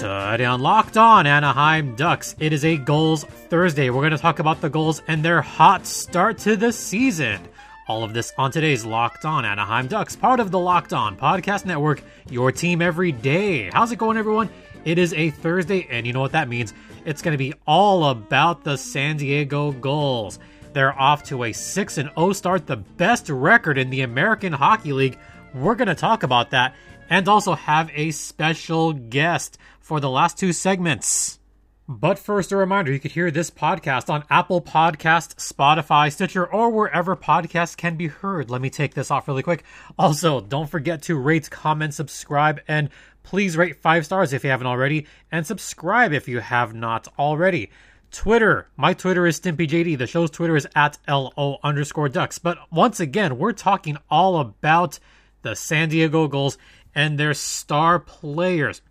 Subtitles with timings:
[0.00, 3.90] Today on Locked On Anaheim Ducks, it is a Gulls Thursday.
[3.90, 7.38] We're going to talk about the Gulls and their hot start to the season.
[7.86, 11.66] All of this on today's Locked On Anaheim Ducks, part of the Locked On Podcast
[11.66, 13.68] Network, your team every day.
[13.68, 14.48] How's it going, everyone?
[14.86, 16.72] It is a Thursday, and you know what that means.
[17.04, 20.38] It's going to be all about the San Diego Gulls.
[20.72, 25.18] They're off to a 6 0 start, the best record in the American Hockey League.
[25.52, 26.74] We're going to talk about that
[27.10, 31.40] and also have a special guest for the last two segments.
[31.88, 36.70] But first, a reminder you could hear this podcast on Apple Podcast, Spotify, Stitcher, or
[36.70, 38.48] wherever podcasts can be heard.
[38.48, 39.64] Let me take this off really quick.
[39.98, 42.90] Also, don't forget to rate, comment, subscribe, and
[43.24, 47.70] please rate five stars if you haven't already, and subscribe if you have not already.
[48.12, 48.68] Twitter.
[48.76, 49.98] My Twitter is StimpyJD.
[49.98, 52.38] The show's Twitter is at LO underscore ducks.
[52.38, 55.00] But once again, we're talking all about
[55.42, 56.58] the San Diego Gulls
[56.94, 58.82] and their star players.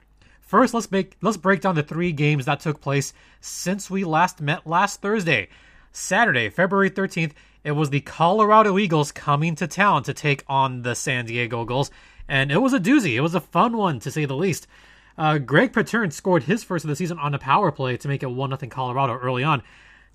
[0.42, 4.42] First, let's make let's break down the three games that took place since we last
[4.42, 5.50] met last Thursday.
[5.92, 10.96] Saturday, February 13th, it was the Colorado Eagles coming to town to take on the
[10.96, 11.92] San Diego Gulls,
[12.28, 13.16] and it was a doozy.
[13.16, 14.68] It was a fun one to say the least.
[15.18, 18.24] Uh, Greg Pateryn scored his first of the season on a power play to make
[18.24, 19.62] it 1 0 Colorado early on.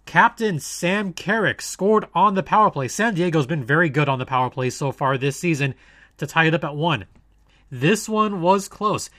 [0.07, 2.89] Captain Sam Carrick scored on the power play.
[2.89, 5.75] San Diego's been very good on the power play so far this season
[6.17, 7.05] to tie it up at 1.
[7.75, 9.11] This one was close.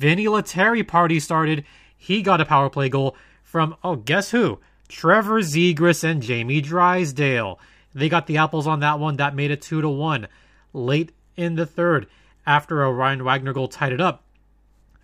[0.00, 1.64] Vinni Lettieri party started.
[1.96, 4.58] He got a power play goal from, oh, guess who?
[4.88, 7.60] Trevor Zegras and Jamie Drysdale.
[7.94, 9.18] They got the apples on that one.
[9.18, 10.26] That made it 2 to 1.
[10.72, 12.08] Late in the third,
[12.44, 14.24] after a Ryan Wagner goal tied it up,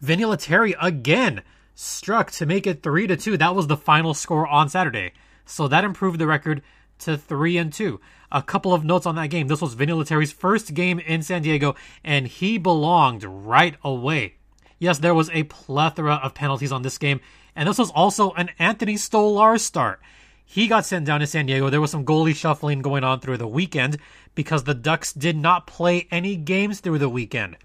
[0.02, 1.42] Vinni Lettieri again
[1.76, 3.36] struck to make it 3 to 2.
[3.36, 5.12] That was the final score on Saturday.
[5.44, 6.60] So that improved the record
[7.00, 8.00] to 3 and 2.
[8.30, 9.48] A couple of notes on that game.
[9.48, 14.34] This was Vinni Lettieri's first game in San Diego, and he belonged right away.
[14.78, 17.20] Yes, there was a plethora of penalties on this game,
[17.54, 20.00] and this was also an Anthony Stolarz start.
[20.44, 21.70] He got sent down to San Diego.
[21.70, 23.98] There was some goalie shuffling going on through the weekend
[24.34, 27.56] because the Ducks did not play any games through the weekend.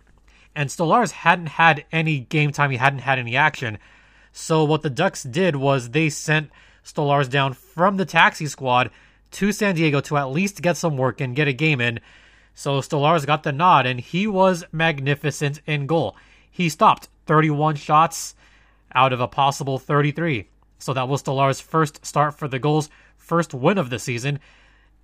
[0.55, 3.77] And Stolarz hadn't had any game time, he hadn't had any action.
[4.31, 6.49] So what the Ducks did was they sent
[6.83, 8.89] Stolarz down from the taxi squad
[9.31, 11.99] to San Diego to at least get some work and get a game in.
[12.53, 16.15] So Stolarz got the nod, and he was magnificent in goal.
[16.49, 18.35] He stopped 31 shots
[18.93, 20.49] out of a possible 33.
[20.77, 24.39] So that was Stolarz' first start for the Gulls, first win of the season.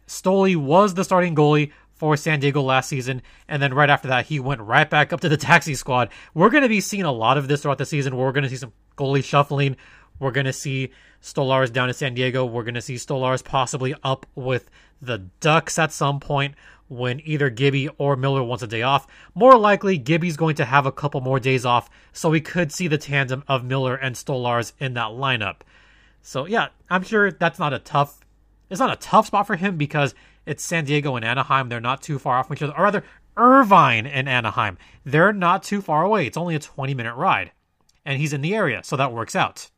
[0.07, 4.27] Stoli was the starting goalie for San Diego last season, and then right after that,
[4.27, 6.09] he went right back up to the taxi squad.
[6.33, 8.15] We're going to be seeing a lot of this throughout the season.
[8.15, 9.77] We're going to see some goalie shuffling.
[10.19, 10.91] We're going to see
[11.21, 12.45] Stolarz down in San Diego.
[12.45, 14.69] We're going to see Stolarz possibly up with
[15.01, 16.55] the Ducks at some point
[16.87, 19.07] when either Gibby or Miller wants a day off.
[19.35, 22.87] More likely, Gibby's going to have a couple more days off, so we could see
[22.87, 25.57] the tandem of Miller and Stolarz in that lineup.
[26.21, 28.21] So yeah, I'm sure that's not a tough.
[28.69, 30.13] It's not a tough spot for him because
[30.45, 31.69] it's San Diego and Anaheim.
[31.69, 32.77] They're not too far off from each other.
[32.77, 33.03] Or rather,
[33.37, 34.77] Irvine and Anaheim.
[35.05, 36.25] They're not too far away.
[36.25, 37.51] It's only a 20 minute ride,
[38.05, 39.69] and he's in the area, so that works out.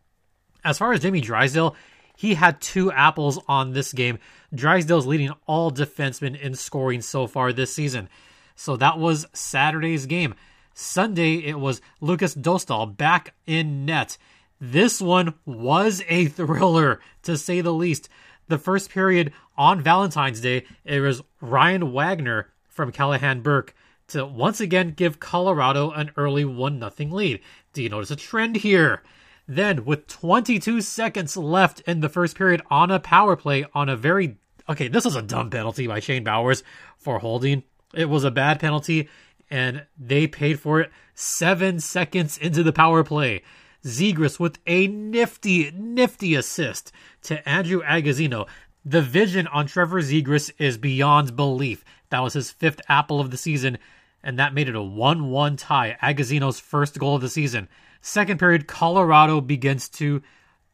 [0.64, 1.75] As far as Jamie Drysdale,
[2.16, 4.20] he had two apples on this game.
[4.53, 8.09] Drysdale's leading all defensemen in scoring so far this season.
[8.56, 10.36] So that was Saturday's game.
[10.74, 14.18] Sunday, it was Lukas Dostal back in net.
[14.59, 18.09] This one was a thriller, to say the least.
[18.50, 23.74] The first period on Valentine's Day, it was Ryan Wagner from Callahan Burke
[24.09, 27.40] to once again give Colorado an early 1 0 lead.
[27.74, 29.03] Do you notice a trend here?
[29.50, 33.98] Then, with 22 seconds left in the first period on a power play on a
[33.98, 34.38] very.
[34.70, 36.62] Okay, this is a dumb penalty by Shane Bowers
[36.98, 37.64] for holding.
[37.96, 39.09] It was a bad penalty,
[39.50, 43.42] and they paid for it seven seconds into the power play.
[43.84, 46.92] Zegras with a nifty, nifty assist
[47.24, 48.48] to Andrew Agozzino.
[48.86, 51.84] The vision on Trevor Zegras is beyond belief.
[52.12, 53.79] That was his fifth apple of the season,
[54.22, 55.97] and that made it a 1 1 tie.
[56.03, 57.68] Agozzino's first goal of the season.
[58.01, 60.22] Second period, Colorado begins to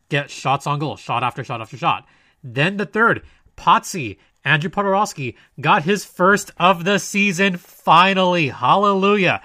[0.10, 2.06] get shots on goal, shot after shot after shot.
[2.44, 3.24] Then the third,
[3.58, 8.50] Potsy, Andrew Poturalski, got his first of the season finally.
[8.50, 9.42] Hallelujah.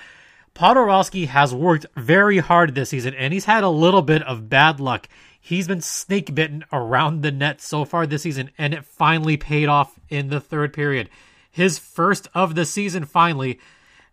[0.55, 4.79] Poturalski has worked very hard this season and he's had a little bit of bad
[4.79, 5.09] luck.
[5.41, 9.69] He's been snake bitten around the net so far this season and it finally paid
[9.69, 11.09] off in the third period.
[11.51, 13.59] His first of the season finally.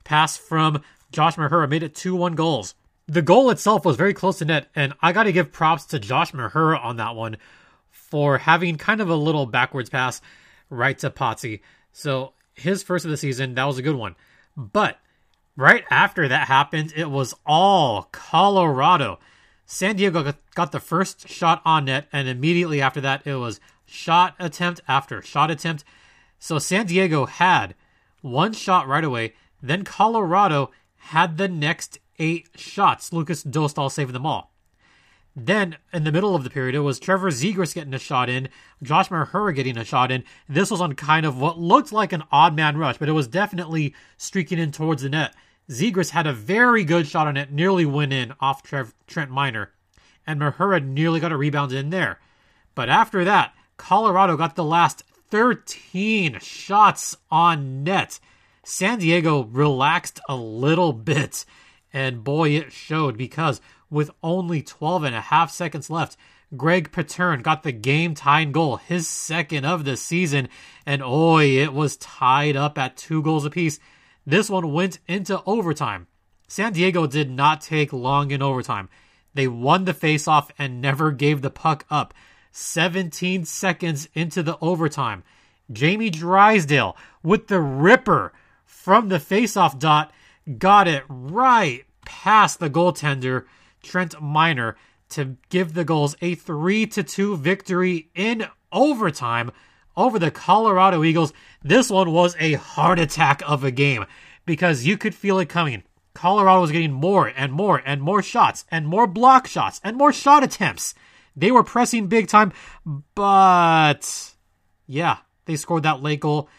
[0.05, 0.81] Pass from
[1.11, 2.75] Josh Mahura made it 2 1 Gulls
[3.07, 5.99] the goal itself was very close to net, and I got to give props to
[5.99, 7.37] Josh Mahura on that one
[7.89, 10.21] for having kind of a little backwards pass
[10.69, 11.61] right to Potsy.
[11.93, 14.15] So his first of the season, that was a good one.
[14.57, 14.99] But
[15.55, 19.19] right after that happened, it was all Colorado.
[19.65, 23.59] San Diego got, got the first shot on net, and immediately after that, it was
[23.85, 25.85] shot attempt after shot attempt.
[26.39, 27.73] So San Diego had
[28.21, 29.33] one shot right away.
[29.61, 33.13] Then Colorado had the next eight shots.
[33.13, 34.53] Lukas Dostal saving them all.
[35.35, 38.49] Then in the middle of the period, it was Trevor Zegras getting a shot in,
[38.81, 40.23] Josh Mahura getting a shot in.
[40.49, 43.27] This was on kind of what looked like an odd man rush, but it was
[43.27, 45.35] definitely streaking in towards the net.
[45.69, 49.71] Zegras had a very good shot on it, nearly went in off Trev- Trent Miner,
[50.25, 52.19] and Mahura nearly got a rebound in there.
[52.73, 58.19] But after that, Colorado got the last 13 shots on net.
[58.63, 61.45] San Diego relaxed a little bit,
[61.93, 66.17] and boy, it showed because with only 12 and a half seconds left,
[66.55, 70.47] Greg Pateryn got the game tying goal, his second of the season,
[70.85, 73.79] and oi, it was tied up at two goals apiece.
[74.25, 76.07] This one went into overtime.
[76.47, 78.87] San Diego did not take long in overtime.
[79.33, 82.13] They won the faceoff and never gave the puck up.
[82.51, 85.23] 17 seconds into the overtime,
[85.71, 88.33] Jamie Drysdale with the ripper
[88.65, 90.11] from the faceoff dot
[90.57, 93.45] got it right past the goaltender
[93.83, 94.75] Trent Miner
[95.09, 99.51] to give the Gulls a 3 to 2 victory in overtime
[99.95, 101.33] over the Colorado Eagles.
[101.63, 104.05] This one was a heart attack of a game
[104.45, 105.83] because you could feel it coming.
[106.13, 110.11] Colorado was getting more and more and more shots and more block shots and more
[110.11, 110.93] shot attempts.
[111.35, 112.51] They were pressing big time,
[113.13, 114.33] but
[114.87, 116.49] yeah, they scored that late goal.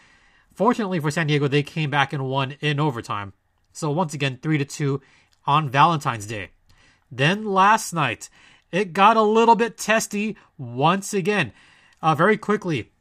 [0.53, 3.33] Fortunately for San Diego, they came back and won in overtime.
[3.73, 5.01] So once again, 3 to 2
[5.45, 6.49] on Valentine's Day.
[7.11, 8.29] Then last night,
[8.71, 11.51] it got a little bit testy once again.
[12.01, 12.91] Uh, very quickly,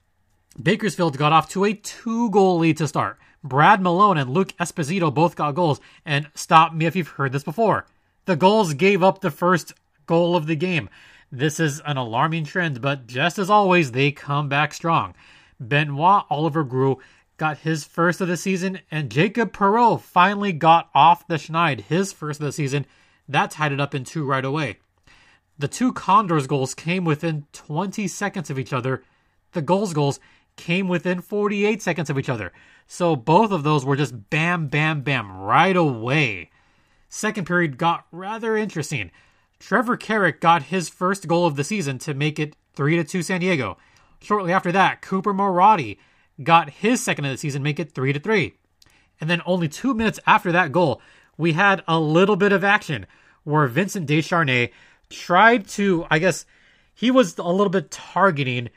[0.60, 3.18] Bakersfield got off to a two goal lead to start.
[3.44, 5.80] Brad Malone and Luke Esposito both got goals.
[6.04, 7.86] And stop me if you've heard this before.
[8.24, 9.72] The Gulls gave up the first
[10.06, 10.90] goal of the game.
[11.30, 15.14] This is an alarming trend, but just as always, they come back strong.
[15.60, 17.00] Benoit Olivier Groulx
[17.38, 22.12] got his first of the season, and Jacob Perreault finally got off the schneid, his
[22.12, 22.84] first of the season.
[23.28, 24.78] That tied it up in two right away.
[25.58, 29.02] The two Condors goals came within 20 seconds of each other.
[29.52, 30.20] The Gulls goals
[30.56, 32.52] came within 48 seconds of each other.
[32.86, 36.50] So both of those were just bam, bam, bam right away.
[37.08, 39.10] Second period got rather interesting.
[39.58, 43.22] Trevor Carrick got his first goal of the season to make it 3 to 2
[43.22, 43.78] San Diego.
[44.20, 45.98] Shortly after that, Cooper Marody
[46.42, 48.54] got his second of the season, make it 3 to 3.
[49.20, 51.00] And then only 2 minutes after that goal,
[51.36, 53.06] we had a little bit of action
[53.44, 54.70] where Vincent Desharnais
[55.10, 56.44] tried to, I guess,
[56.94, 58.70] he was a little bit targeting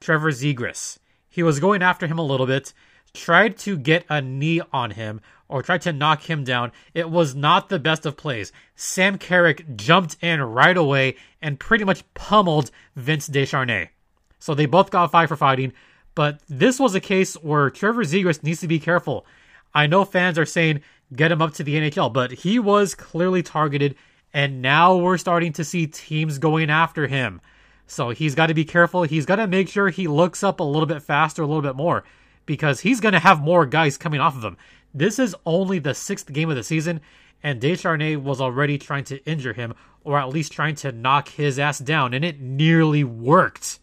[0.00, 0.98] Trevor Zegras.
[1.28, 2.72] He was going after him a little bit,
[3.14, 6.72] tried to get a knee on him or tried to knock him down.
[6.94, 8.52] It was not the best of plays.
[8.74, 13.90] Sam Carrick jumped in right away and pretty much pummeled Vince Desharnais.
[14.38, 15.72] So they both got five for fighting,
[16.14, 19.26] but this was a case where Trevor Zegras needs to be careful.
[19.74, 20.82] I know fans are saying
[21.14, 23.96] get him up to the NHL, but he was clearly targeted,
[24.32, 27.40] and now we're starting to see teams going after him.
[27.86, 29.02] So he's got to be careful.
[29.02, 31.76] He's got to make sure he looks up a little bit faster, a little bit
[31.76, 32.04] more,
[32.46, 34.56] because he's going to have more guys coming off of him.
[34.94, 37.00] This is only the sixth game of the season,
[37.42, 41.58] and Desharnais was already trying to injure him, or at least trying to knock his
[41.58, 43.78] ass down, and it nearly worked.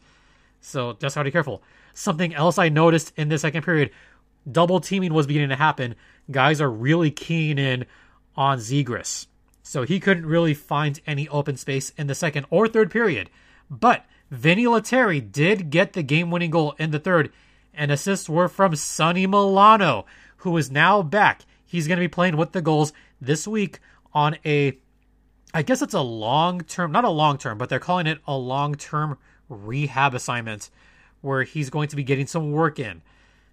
[0.62, 1.62] So just gotta be careful.
[2.00, 3.92] Something else I noticed in the second period
[4.50, 5.96] double teaming was beginning to happen.
[6.32, 7.86] Guys are really keen in
[8.38, 9.28] on Zegras.
[9.64, 13.30] So he couldn't really find any open space in the second or third period.
[13.70, 17.34] But Vinni Lettieri did get the game winning goal in the third,
[17.74, 20.06] and assists were from Sonny Milano,
[20.38, 21.42] who is now back.
[21.66, 23.82] He's going to be playing with the Gulls this week
[24.14, 24.78] on a,
[25.54, 28.38] I guess it's a long term, not a long term, but they're calling it a
[28.38, 29.18] long term
[29.50, 30.70] rehab assignment
[31.22, 33.02] where he's going to be getting some work in.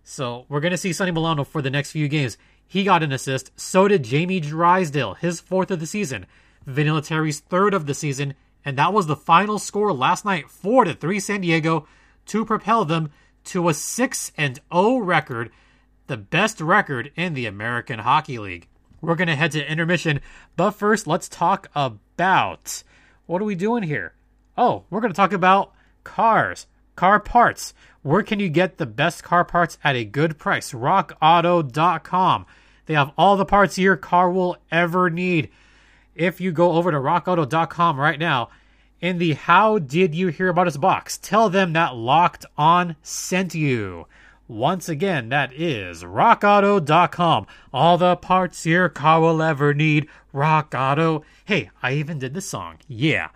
[0.04, 2.38] So we're going to see Sonny Milano for the next few games.
[2.66, 3.50] He got an assist.
[3.58, 6.26] So did Jamie Drysdale, his fourth of the season.
[6.66, 8.34] Vinni Lettieri's third of the season.
[8.64, 11.86] And that was the final score last night, 4 to 3 San Diego,
[12.26, 13.10] to propel them
[13.44, 15.50] to a 6 and 0 record,
[16.08, 18.66] the best record in the American Hockey League.
[19.00, 20.20] We're going to head to intermission,
[20.56, 22.82] but first let's talk about
[23.26, 24.14] what are we doing here?
[24.58, 27.74] Oh, we're going to talk about cars, car parts.
[28.02, 30.72] Where can you get the best car parts at a good price?
[30.72, 32.46] RockAuto.com.
[32.86, 35.50] They have all the parts your car will ever need.
[36.14, 38.48] If you go over to RockAuto.com right now,
[39.00, 43.54] in the How Did You Hear About Us box, tell them that Locked On sent
[43.54, 44.06] you.
[44.48, 47.46] Once again, that is rockauto.com.
[47.72, 50.08] All the parts your car will ever need.
[50.32, 51.24] Rock Auto.
[51.44, 52.78] Hey, I even did the song.
[52.86, 53.30] Yeah.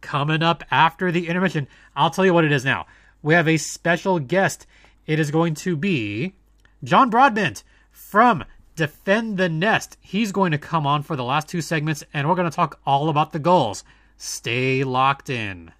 [0.00, 1.66] Coming up after the intermission,
[1.96, 2.86] I'll tell you what it is now.
[3.24, 4.66] We have a special guest.
[5.06, 6.34] It is going to be
[6.82, 7.62] John Broadbent
[7.92, 9.96] from Defend the Nest.
[10.00, 12.80] He's going to come on for the last two segments, and we're going to talk
[12.84, 13.84] all about the Gulls.
[14.16, 15.70] Stay locked in.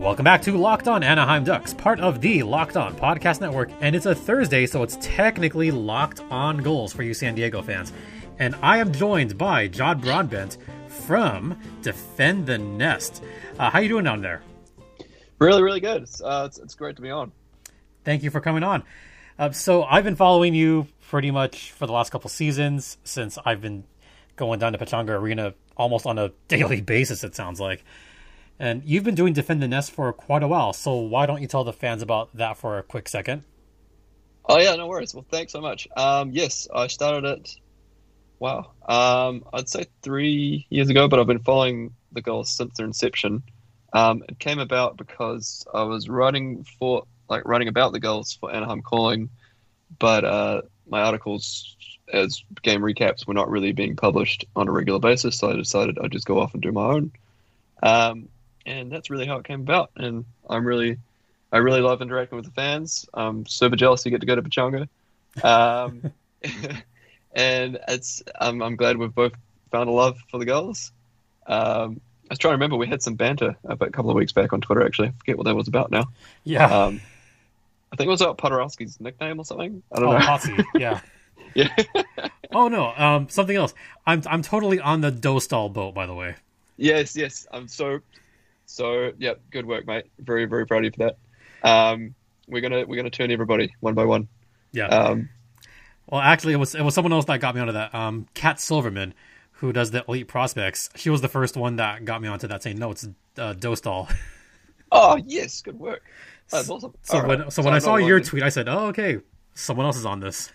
[0.00, 3.70] Welcome back to Locked On Anaheim Ducks, part of the Locked On Podcast Network.
[3.82, 7.92] And it's a Thursday, so it's technically Locked On Gulls for you San Diego fans.
[8.40, 13.22] And I am joined by John Broadbent from Defend the Nest.
[13.58, 14.42] Uh, how you doing down there?
[15.40, 16.02] Really, really good.
[16.02, 17.32] It's, uh, it's, it's, great to be on.
[18.04, 18.84] Thank you for coming on.
[19.40, 23.60] Uh, so I've been following you pretty much for the last couple seasons since I've
[23.60, 23.84] been
[24.36, 27.24] going down to Pechanga Arena almost on a daily basis.
[27.24, 27.84] It sounds like.
[28.60, 31.48] And you've been doing Defend the Nest for quite a while, so why don't you
[31.48, 33.42] tell the fans about that for a quick second?
[34.44, 35.12] Oh yeah, no worries.
[35.12, 35.88] Well, thanks so much.
[35.96, 37.56] Um, yes, I started it.
[38.38, 42.86] Wow, um, I'd say three years ago, but I've been following the Gulls since their
[42.86, 43.42] inception.
[43.92, 48.54] Um, it came about because I was writing for, like, writing about the Gulls for
[48.54, 49.30] Anaheim Calling,
[49.98, 51.76] but uh, my articles
[52.12, 55.98] as game recaps were not really being published on a regular basis, so I decided
[55.98, 57.12] I'd just go off and do my own.
[57.82, 58.28] Um,
[58.66, 59.90] and that's really how it came about.
[59.96, 60.98] And I'm really,
[61.52, 63.06] I really love interacting with the fans.
[63.12, 64.88] I'm super jealous to get to go to Pechanga.
[65.42, 66.12] um,
[67.32, 69.32] and it's I'm, I'm glad we've both
[69.70, 70.92] found a love for the Gulls.
[71.46, 74.32] Um, I was trying to remember we had some banter about a couple of weeks
[74.32, 74.84] back on Twitter.
[74.84, 76.08] Actually, I forget what that was about now.
[76.44, 76.66] Yeah.
[76.66, 77.00] Um,
[77.92, 79.82] I think it was about Poturalski's nickname or something.
[79.92, 80.24] I don't oh, know.
[80.24, 81.00] Potsy, yeah.
[81.54, 81.74] yeah.
[82.52, 83.72] oh no, um, something else.
[84.06, 86.34] I'm I'm totally on the Dostal boat, by the way.
[86.76, 87.46] Yes, yes.
[87.50, 88.00] I'm so
[88.66, 90.04] so yeah, good work, mate.
[90.18, 91.14] Very very proud of you for
[91.62, 91.68] that.
[91.68, 92.14] Um,
[92.46, 94.28] we're gonna we're gonna turn everybody one by one.
[94.72, 94.88] Yeah.
[94.88, 95.30] Um,
[96.08, 97.94] well, actually, it was it was someone else that got me onto that.
[97.94, 99.14] Um, Cat Silverman,
[99.52, 100.90] who does the elite prospects.
[100.96, 104.12] She was the first one that got me onto that, saying no, it's uh, Dostal.
[104.90, 106.02] Oh yes, good work.
[106.50, 106.94] That's awesome.
[107.02, 109.18] So when so, so when I saw your tweet, I said, "Oh, okay,
[109.52, 110.50] someone else is on this."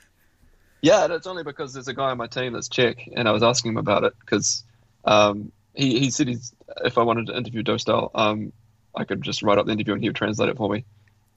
[0.81, 3.43] Yeah, that's only because there's a guy on my team that's Czech, and I was
[3.43, 4.63] asking him about it because
[5.05, 6.51] um, he he said he's
[6.83, 8.51] if I wanted to interview Dostal, um,
[8.95, 10.83] I could just write up the interview and he would translate it for me.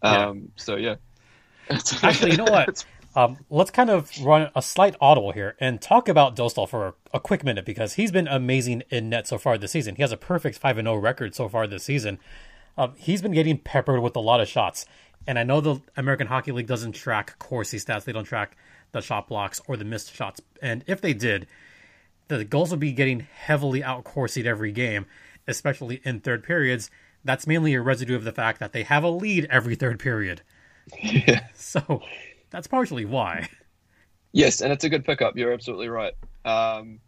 [0.03, 0.43] Um, yeah.
[0.57, 0.95] So yeah.
[2.03, 2.85] Actually, you know what?
[3.17, 7.19] Um, let's kind of run a slight audible here and talk about Dostal for a,
[7.19, 9.97] quick minute because he's been amazing in net so far this season.
[9.97, 12.19] He has a perfect five and zero oh record so far this season.
[12.77, 14.85] Um, he's been getting peppered with a lot of shots,
[15.27, 18.05] and I know the American Hockey League doesn't track Corsi stats.
[18.05, 18.55] They don't track
[18.93, 21.47] the shot blocks or the missed shots, and if they did,
[22.29, 25.07] the Gulls would be getting heavily out Corsied every game,
[25.49, 26.91] especially in third periods.
[27.25, 30.43] That's mainly a residue of the fact that they have a lead every third period.
[31.03, 31.49] Yeah.
[31.55, 32.01] So
[32.51, 33.49] that's partially why.
[34.33, 35.37] Yes, and it's a good pickup.
[35.37, 36.13] You're absolutely right.
[36.45, 37.01] Um,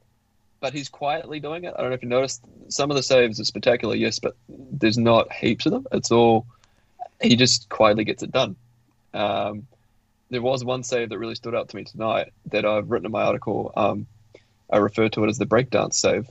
[0.61, 1.75] but he's quietly doing it.
[1.76, 4.99] I don't know if you noticed some of the saves are spectacular, yes, but there's
[4.99, 5.87] not heaps of them.
[5.92, 6.47] It's all
[7.21, 8.57] he just quietly gets it done.
[9.14, 9.66] Um,
[10.30, 13.12] there was one save that really stood out to me tonight that I've written in
[13.12, 13.73] my article.
[13.76, 14.07] Um,
[14.71, 16.28] I refer to it as the breakdance save.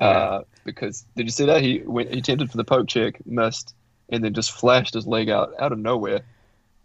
[0.00, 3.24] Oh, uh, because did you see that he went he attempted for the poke check,
[3.26, 3.74] missed,
[4.08, 6.22] and then just flashed his leg out out of nowhere,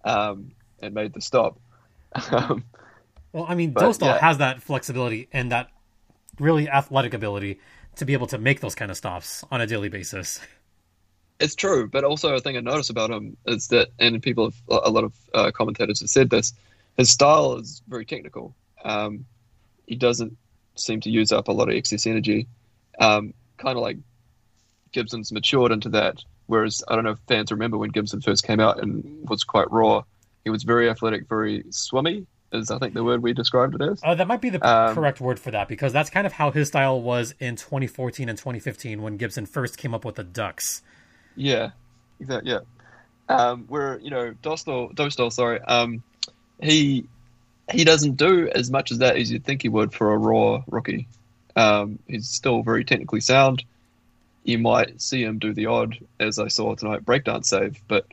[0.03, 1.59] um, and made the stop.
[2.31, 2.63] um,
[3.31, 4.19] well, I mean, Dostal yeah.
[4.19, 5.69] has that flexibility and that
[6.39, 7.59] really athletic ability
[7.97, 10.39] to be able to make those kind of stops on a daily basis.
[11.39, 14.55] It's true, but also a thing I notice about him is that, and people, have,
[14.85, 16.53] a lot of uh, commentators have said this,
[16.97, 18.55] his style is very technical.
[18.83, 19.25] Um,
[19.85, 20.37] he doesn't
[20.75, 22.47] seem to use up a lot of excess energy.
[22.99, 23.97] Um, kind of like
[24.91, 26.23] Gibson's matured into that.
[26.47, 29.71] Whereas I don't know if fans remember when Gibson first came out and was quite
[29.71, 30.03] raw.
[30.43, 34.01] He was very athletic, very swimmy, is I think the word we described it as.
[34.03, 36.51] Uh, that might be the um, correct word for that because that's kind of how
[36.51, 40.81] his style was in 2014 and 2015 when Gibson first came up with the Ducks.
[41.35, 41.71] Yeah,
[42.19, 42.51] exactly.
[42.51, 42.59] Yeah,
[43.29, 46.03] um, where you know Dostal, Dostal, sorry, um,
[46.61, 47.05] he
[47.71, 50.63] he doesn't do as much as that as you'd think he would for a raw
[50.67, 51.07] rookie.
[51.55, 53.63] Um, he's still very technically sound.
[54.43, 58.05] You might see him do the odd, as I saw tonight, breakdance save, but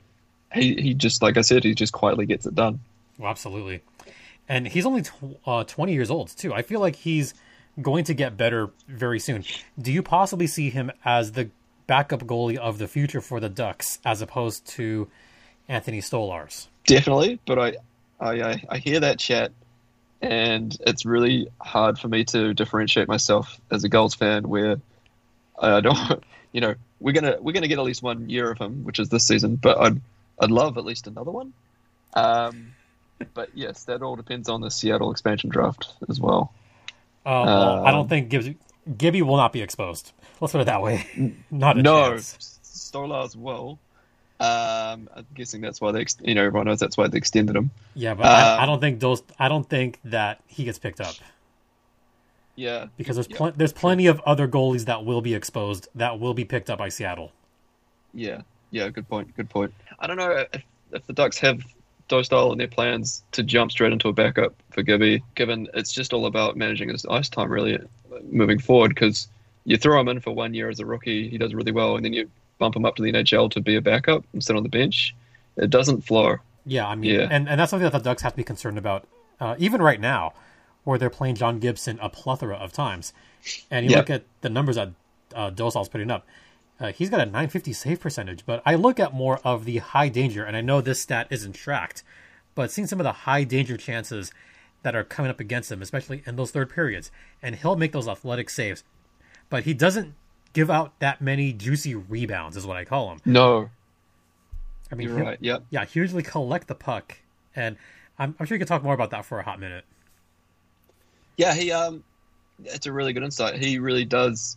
[0.56, 2.80] he, he just, like I said, he just quietly gets it done.
[3.18, 3.82] Well, absolutely.
[4.48, 6.54] And he's only tw- uh, 20 years old, too.
[6.54, 7.34] I feel like he's
[7.80, 9.44] going to get better very soon.
[9.78, 11.50] Do you possibly see him as the
[11.86, 15.08] backup goalie of the future for the Ducks as opposed to
[15.68, 16.68] Anthony Stolarz?
[16.86, 17.76] Definitely, but I,
[18.20, 19.52] I, I, hear that chat,
[20.22, 24.48] and it's really hard for me to differentiate myself as a Gulls fan.
[24.48, 24.80] Where
[25.58, 26.24] I don't.
[26.52, 29.10] You know, we're gonna we're gonna get at least one year of him, which is
[29.10, 29.56] this season.
[29.56, 30.00] But I'd
[30.40, 31.52] I'd love at least another one.
[32.14, 32.72] Um,
[33.34, 36.52] but yes, that all depends on the Seattle expansion draft as well.
[37.24, 38.56] Uh, well, I don't Um, think Gibby,
[38.96, 40.12] Gibby will not be exposed.
[40.40, 41.34] Let's put it that way.
[41.50, 42.58] not a no, chance.
[42.62, 43.78] Stolarz will.
[44.38, 47.56] Um, I'm guessing that's why they, ex- you know, everyone knows that's why they extended
[47.56, 47.70] him.
[47.94, 49.22] Yeah, but I, Um, I don't think those.
[49.38, 51.14] I don't think that he gets picked up
[52.54, 56.20] Yeah, because there's yeah, pl- there's plenty of other goalies that will be exposed that
[56.20, 57.32] will be picked up by Seattle.
[58.12, 58.88] yeah, yeah.
[58.88, 59.34] Good point.
[59.36, 59.72] Good point.
[60.00, 61.62] I don't know if, if the Ducks have
[62.08, 66.12] Dostal in their plans to jump straight into a backup for Gibby, given it's just
[66.12, 67.78] all about managing his ice time really
[68.30, 68.90] moving forward.
[68.90, 69.28] Because
[69.64, 72.04] you throw him in for one year as a rookie, he does really well, and
[72.04, 74.62] then you bump him up to the NHL to be a backup and sit on
[74.62, 75.14] the bench.
[75.56, 76.36] It doesn't flow.
[76.64, 77.28] Yeah, I mean, Yeah.
[77.30, 79.06] and, and that's something that the Ducks have to be concerned about,
[79.40, 80.32] uh, even right now,
[80.84, 83.12] where they're playing John Gibson a plethora of times.
[83.70, 83.98] And you Yeah.
[83.98, 84.90] look at the numbers that
[85.34, 86.24] uh, Dostal's putting up.
[86.78, 90.08] Uh, he's got a 950 save percentage, but I look at more of the high
[90.08, 92.02] danger, and I know this stat isn't tracked,
[92.54, 94.30] but seeing some of the high danger chances
[94.82, 97.10] that are coming up against him, especially in those third periods,
[97.42, 98.84] and he'll make those athletic saves,
[99.48, 100.14] but he doesn't
[100.52, 103.20] give out that many juicy rebounds, is what I call him.
[103.24, 103.70] No,
[104.90, 105.38] I mean, you're right.
[105.40, 105.64] Yep.
[105.70, 107.16] yeah, he usually collect the puck,
[107.54, 107.76] and
[108.18, 109.84] I'm, I'm sure you could talk more about that for a hot minute.
[111.36, 112.04] Yeah, he um,
[112.64, 113.58] it's a really good insight.
[113.58, 114.56] He really does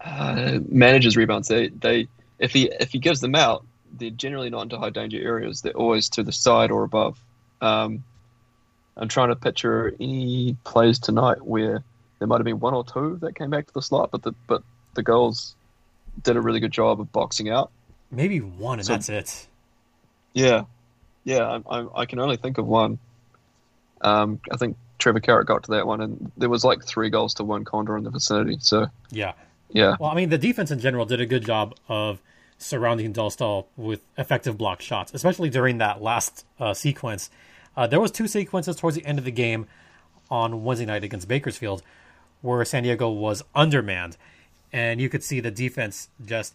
[0.00, 1.48] uh, manages rebounds.
[1.48, 3.64] They they if he if he gives them out,
[3.98, 5.62] they're generally not into high danger areas.
[5.62, 7.20] They're always to the side or above.
[7.60, 8.04] Um,
[8.96, 11.82] I'm trying to picture any plays tonight where
[12.18, 14.32] there might have been one or two that came back to the slot, but the
[14.46, 14.62] but
[14.94, 15.54] the Gulls
[16.22, 17.70] did a really good job of boxing out.
[18.10, 19.46] Maybe one, and So- that's it.
[20.32, 20.62] Yeah,
[21.24, 21.60] yeah.
[21.68, 22.98] I, I, I can only think of one.
[24.02, 27.34] Um, I think Trevor Carrick got to that one, and there was like three Gulls
[27.34, 28.58] to one Condor in the vicinity.
[28.60, 29.32] So Yeah.
[29.70, 32.20] Yeah, Well, I mean, the defense in general did a good job of
[32.58, 37.30] surrounding Dostal with effective block shots, especially during that last uh, sequence.
[37.76, 39.66] Uh, there was two sequences towards the end of the game
[40.30, 41.82] on Wednesday night against Bakersfield
[42.42, 44.16] where San Diego was undermanned,
[44.72, 46.54] and you could see the defense just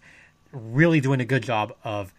[0.51, 2.13] really doing a good job of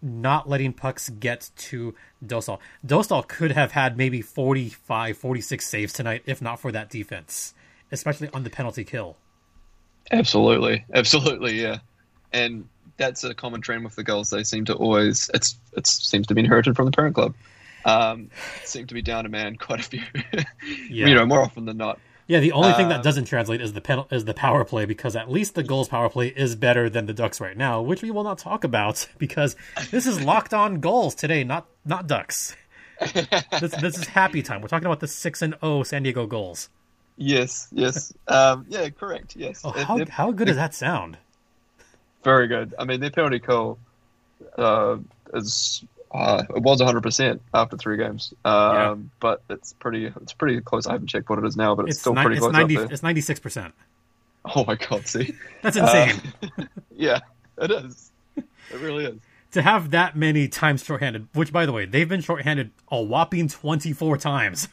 [0.00, 2.58] not letting pucks get to Dostal.
[2.84, 7.54] Dostal could have had maybe 45, 46 saves tonight if not for that defense,
[7.92, 9.16] especially on the penalty kill.
[10.12, 11.78] Absolutely, absolutely, yeah.
[12.32, 14.30] And that's a common trend with the Gulls.
[14.30, 17.34] They seem to always it's it seems to be inherited from the parent club.
[17.84, 18.30] Um,
[18.64, 20.02] seem to be down a man quite a few.
[20.88, 21.06] Yeah.
[21.08, 21.98] You know, more often than not.
[22.28, 24.84] Yeah, the only thing that Um, doesn't translate is the pen- is the power play
[24.84, 28.00] because at least the Gulls power play is better than the Ducks right now, which
[28.02, 29.56] we will not talk about because
[29.90, 32.54] this is locked on Gulls today, not not Ducks.
[33.60, 34.60] This this is happy time.
[34.62, 36.68] We're talking about the six and zero San Diego Gulls.
[37.16, 39.36] Yes, yes, um, yeah, correct.
[39.36, 41.18] Yes, Oh, how they're how good does that sound?
[42.24, 42.74] very good.
[42.78, 43.78] I mean, their penalty kill
[44.56, 44.96] uh,
[45.34, 48.94] is uh, it was 100 percent after three games, um, Yeah.
[49.20, 50.86] but it's pretty it's pretty close.
[50.86, 52.52] I haven't checked what it is now, but it's, It's still ni- pretty it's close
[52.52, 53.74] ninety it's ninety six percent.
[54.44, 56.20] Oh my god, see, That's insane.
[56.42, 56.64] Uh,
[56.96, 57.20] yeah,
[57.58, 58.10] it is.
[58.36, 59.18] It really is.
[59.52, 63.48] to have that many times shorthanded, which by the way, they've been shorthanded a whopping
[63.48, 64.66] twenty four times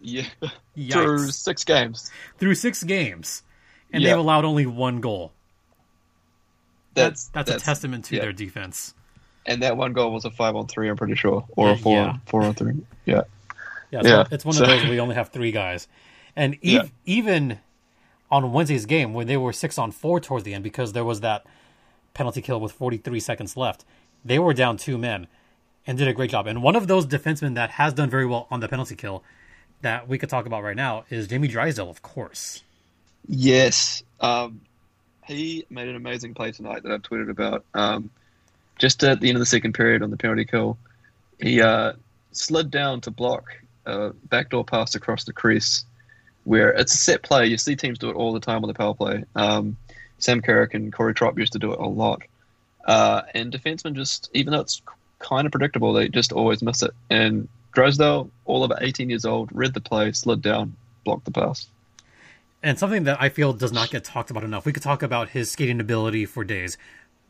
[0.00, 0.24] Yeah,
[0.76, 0.92] Yikes.
[0.92, 2.10] through six games.
[2.38, 3.42] through six games,
[3.92, 4.10] and Yeah.
[4.10, 5.32] they've allowed only one goal.
[6.94, 8.22] That's That's, a testament to yeah.
[8.22, 8.94] their defense.
[9.44, 10.88] And that one goal was a five on three.
[10.88, 12.16] I'm pretty sure, or a four yeah.
[12.26, 12.74] four on three.
[13.04, 13.22] Yeah,
[13.90, 15.88] Yeah, so Yeah, it's one so- of those where we only have three guys.
[16.34, 17.58] And ev- even
[18.30, 21.20] on Wednesday's game, when they were six on four towards the end, because there was
[21.20, 21.44] that
[22.14, 23.84] penalty kill with 43 seconds left,
[24.24, 25.28] they were down two men
[25.86, 26.46] and did a great job.
[26.48, 29.22] And one of those defensemen that has done very well on the penalty kill
[29.82, 32.62] that we could talk about right now is Jamie Drysdale, of course.
[33.28, 34.02] Yes.
[34.20, 34.60] Um,
[35.26, 37.64] he made an amazing play tonight that I've tweeted about.
[37.74, 38.10] Um,
[38.78, 40.78] just at the end of the second period on the penalty kill,
[41.40, 41.92] he uh,
[42.32, 43.44] slid down to block
[43.86, 45.84] a backdoor pass across the crease
[46.44, 47.46] where it's a set play.
[47.46, 49.24] You see teams do it all the time on the power play.
[49.34, 49.76] Um,
[50.18, 52.22] Sam Carrick and Corey Tropp used to do it a lot.
[52.84, 54.80] Uh, and defensemen just, even though it's
[55.18, 56.92] kind of predictable, they just always miss it.
[57.10, 61.68] And Drysdale, all of 18 years old, read the play, slid down, blocked the pass.
[62.62, 64.64] And something that I feel does not get talked about enough.
[64.64, 66.78] We could talk about his skating ability for days,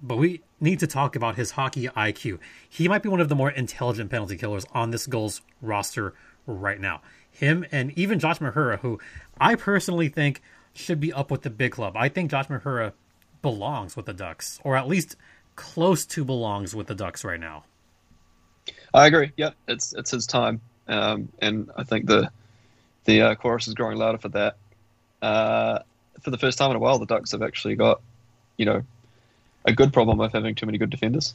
[0.00, 2.38] but we need to talk about his hockey IQ.
[2.68, 6.14] He might be one of the more intelligent penalty killers on this Gulls roster
[6.46, 7.02] right now.
[7.28, 9.00] Him and even Josh Mahura, who
[9.40, 11.96] I personally think should be up with the big club.
[11.96, 12.92] I think Josh Mahura
[13.42, 15.16] belongs with the Ducks, or at least
[15.56, 17.64] close to belongs with the Ducks right now.
[18.94, 19.32] I agree.
[19.36, 22.30] Yeah, it's it's his time, um, and I think the
[23.04, 24.56] the uh, chorus is growing louder for that.
[25.22, 25.78] Uh,
[26.22, 28.00] for the first time in a while, the Ducks have actually got
[28.56, 28.82] you know,
[29.66, 31.34] a good problem of having too many good defenders.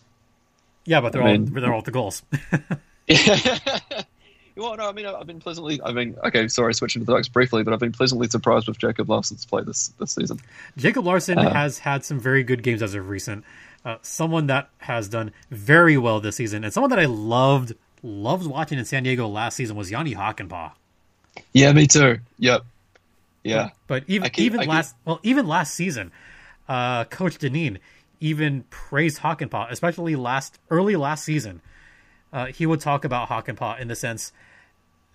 [0.86, 2.24] Yeah, but they're I all mean- they're all the Gulls.
[4.56, 5.80] well, no, I mean, I've been pleasantly.
[5.84, 8.78] I mean, okay, sorry, switching to the Ducks briefly, but I've been pleasantly surprised with
[8.78, 10.40] Jacob Larsson's play this this season.
[10.78, 13.44] Jacob Larsson Uh, has had some very good games as of recent.
[13.84, 18.46] Uh, someone that has done very well this season, and someone that I loved loved
[18.46, 20.72] watching in San Diego last season was Jani Hakanpää.
[21.54, 22.20] Yeah, me too.
[22.40, 22.62] Yep.
[23.44, 23.70] Yeah.
[23.88, 26.12] But even keep- even keep- last well even last season,
[26.70, 27.80] uh, Coach Dineen
[28.20, 31.62] even praised Hakanpää, especially last early last season.
[32.32, 34.32] Uh, he would talk about Hakanpää in the sense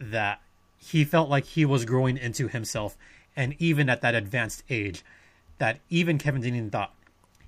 [0.01, 0.41] that
[0.79, 2.97] he felt like he was growing into himself,
[3.37, 5.03] and even at that advanced age,
[5.59, 6.91] that even Kevin Dineen thought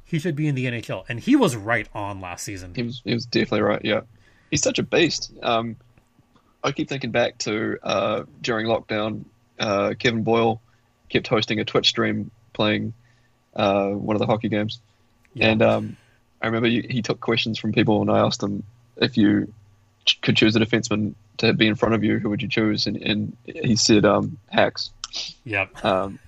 [0.09, 2.73] he should be in the NHL, and he was right on last season.
[2.75, 3.85] He was he was definitely right.
[3.85, 4.01] Yeah,
[4.51, 5.33] he's such a beast.
[5.43, 5.77] Um,
[6.65, 9.25] I keep thinking back to uh, during lockdown,
[9.61, 10.61] uh, Kevin Boyle
[11.09, 12.95] kept hosting a Twitch stream playing
[13.55, 14.81] uh, one of the hockey games,
[15.35, 15.51] Yeah.
[15.51, 15.97] and um,
[16.43, 18.63] I remember he, he took questions from people, and I asked him
[18.97, 19.53] if you
[20.07, 22.87] ch- could choose a defenseman to be in front of you, who would you choose?
[22.87, 24.91] And, and he said um, Hacks.
[25.45, 25.85] Yep.
[25.85, 26.19] Um,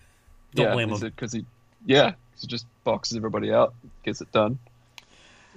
[0.55, 1.01] Don't yeah, blame him.
[1.01, 1.45] because he,
[1.85, 4.59] yeah, he just boxes everybody out, gets it done.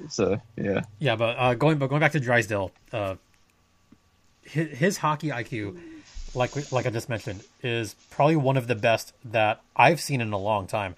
[0.10, 3.16] So yeah, Yeah, but uh, going but going back to Drysdale, uh,
[4.44, 5.80] his, his hockey IQ,
[6.34, 10.34] like like I just mentioned, is probably one of the best that I've seen in
[10.34, 10.96] a long time.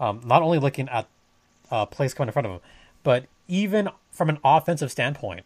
[0.00, 1.06] Um, not only looking at
[1.70, 2.60] uh, plays coming in front of him,
[3.02, 5.44] but even from an offensive standpoint,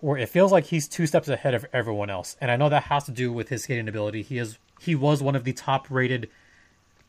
[0.00, 2.36] where it feels like he's two steps ahead of everyone else.
[2.40, 4.22] And I know that has to do with his skating ability.
[4.22, 6.30] He is he was one of the top rated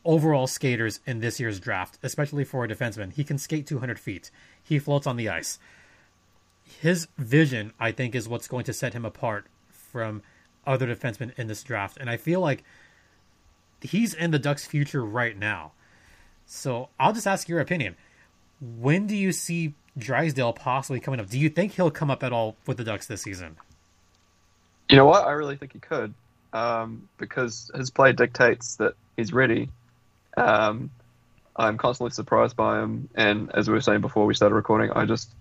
[0.04, 3.12] overall skaters in this year's draft, especially for a defenseman.
[3.12, 4.30] He can skate 200 feet.
[4.62, 5.58] He floats on the ice.
[6.80, 10.22] His vision, I think, is what's going to set him apart from
[10.66, 11.96] other defensemen in this draft.
[11.98, 12.62] And I feel like
[13.80, 15.72] he's in the Ducks' future right now.
[16.46, 17.96] So I'll just ask your opinion.
[18.60, 21.28] When do you see Drysdale possibly coming up?
[21.28, 23.56] Do you think he'll come up at all with the Ducks this season?
[24.90, 25.26] you know what?
[25.26, 26.12] I really think he could,
[26.52, 29.68] um, because his play dictates that he's ready.
[30.36, 30.90] Um,
[31.56, 35.04] I'm constantly surprised by him, and as we were saying before we started recording, I
[35.04, 35.34] just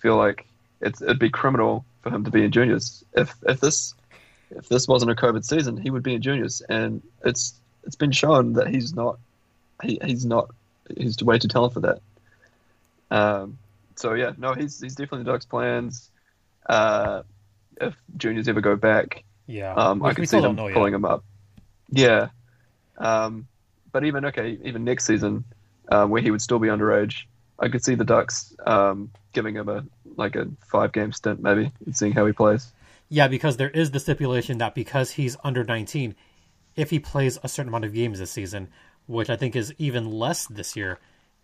[0.00, 0.46] feel like
[0.80, 3.04] it's it'd be criminal for him to be in juniors.
[3.14, 3.94] If if this
[4.50, 8.12] if this wasn't a COVID season, he would be in juniors, and it's it's been
[8.12, 9.18] shown that he's not
[9.82, 10.50] he, he's not
[10.96, 12.00] he's way too talented for that.
[13.10, 13.58] Um,
[13.96, 16.08] so yeah, no, he's he's definitely the Ducks' plans.
[16.66, 17.22] Uh,
[17.80, 20.94] if juniors ever go back, Yeah, um, I can see them pulling yet.
[20.94, 21.24] him up.
[21.90, 22.28] Yeah,
[22.98, 23.46] um,
[23.92, 25.44] but even okay, even next season,
[25.90, 27.24] um, where he would still be underage,
[27.58, 29.84] I could see the Ducks um, giving him a
[30.16, 32.72] like a five game stint maybe and seeing how he plays.
[33.08, 36.14] Yeah, because there is the stipulation that because he's under 19,
[36.76, 38.68] if he plays a certain amount of games this season,
[39.06, 41.00] which I think is even less this year,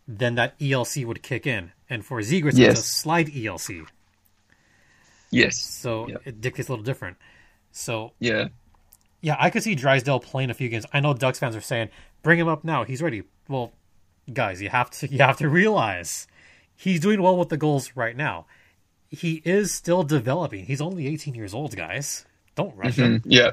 [0.07, 1.73] then that ELC would kick in.
[1.91, 2.87] And for Zegras, it's a Yes.
[2.87, 3.85] slide ELC.
[5.31, 5.59] Yes.
[5.59, 6.23] So Yep.
[6.25, 7.17] it dictates a little different.
[7.73, 8.49] So, Yeah.
[9.21, 10.87] Yeah, I could see Drysdale playing a few games.
[10.93, 11.89] I know Ducks fans are saying,
[12.23, 12.85] bring him up now.
[12.85, 13.23] He's ready.
[13.49, 13.73] Well,
[14.33, 16.27] guys, you have to you have to realize
[16.77, 18.47] he's doing well with the Gulls right now.
[19.09, 20.67] He is still developing.
[20.67, 22.25] He's only 18 years old, guys.
[22.57, 23.21] Don't rush him.
[23.21, 23.23] Mhm.
[23.27, 23.51] Yeah.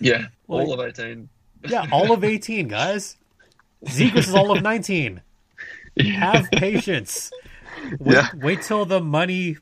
[0.00, 0.26] Yeah.
[0.48, 1.28] Like- All of eighteen.
[1.66, 3.16] Yeah, all of 18, guys.
[3.86, 5.22] Zegras is all of 19.
[6.14, 7.30] Have patience.
[7.98, 8.28] Wait, Yeah.
[8.34, 9.56] wait till the money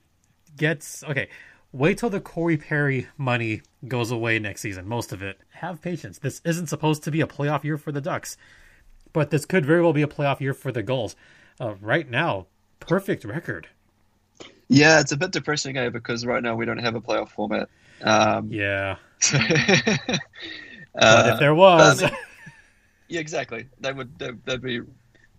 [0.56, 1.04] gets.
[1.04, 1.28] Okay.
[1.72, 5.38] Wait till the Corey Perry money goes away next season, most of it.
[5.52, 6.18] Have patience.
[6.18, 8.36] This isn't supposed to be a playoff year for the Ducks,
[9.12, 11.16] but this could very well be a playoff year for the Gulls.
[11.60, 12.46] Uh, right now,
[12.80, 13.68] perfect record.
[14.68, 15.88] Yeah, it's a bit depressing, eh?
[15.90, 17.68] Because right now we don't have a playoff format.
[18.02, 18.96] Um, Yeah.
[19.32, 19.38] uh,
[20.94, 22.02] But if there was.
[22.02, 22.16] I mean-
[23.08, 23.66] Yeah, exactly.
[23.80, 24.18] They would.
[24.18, 24.80] They, they'd be.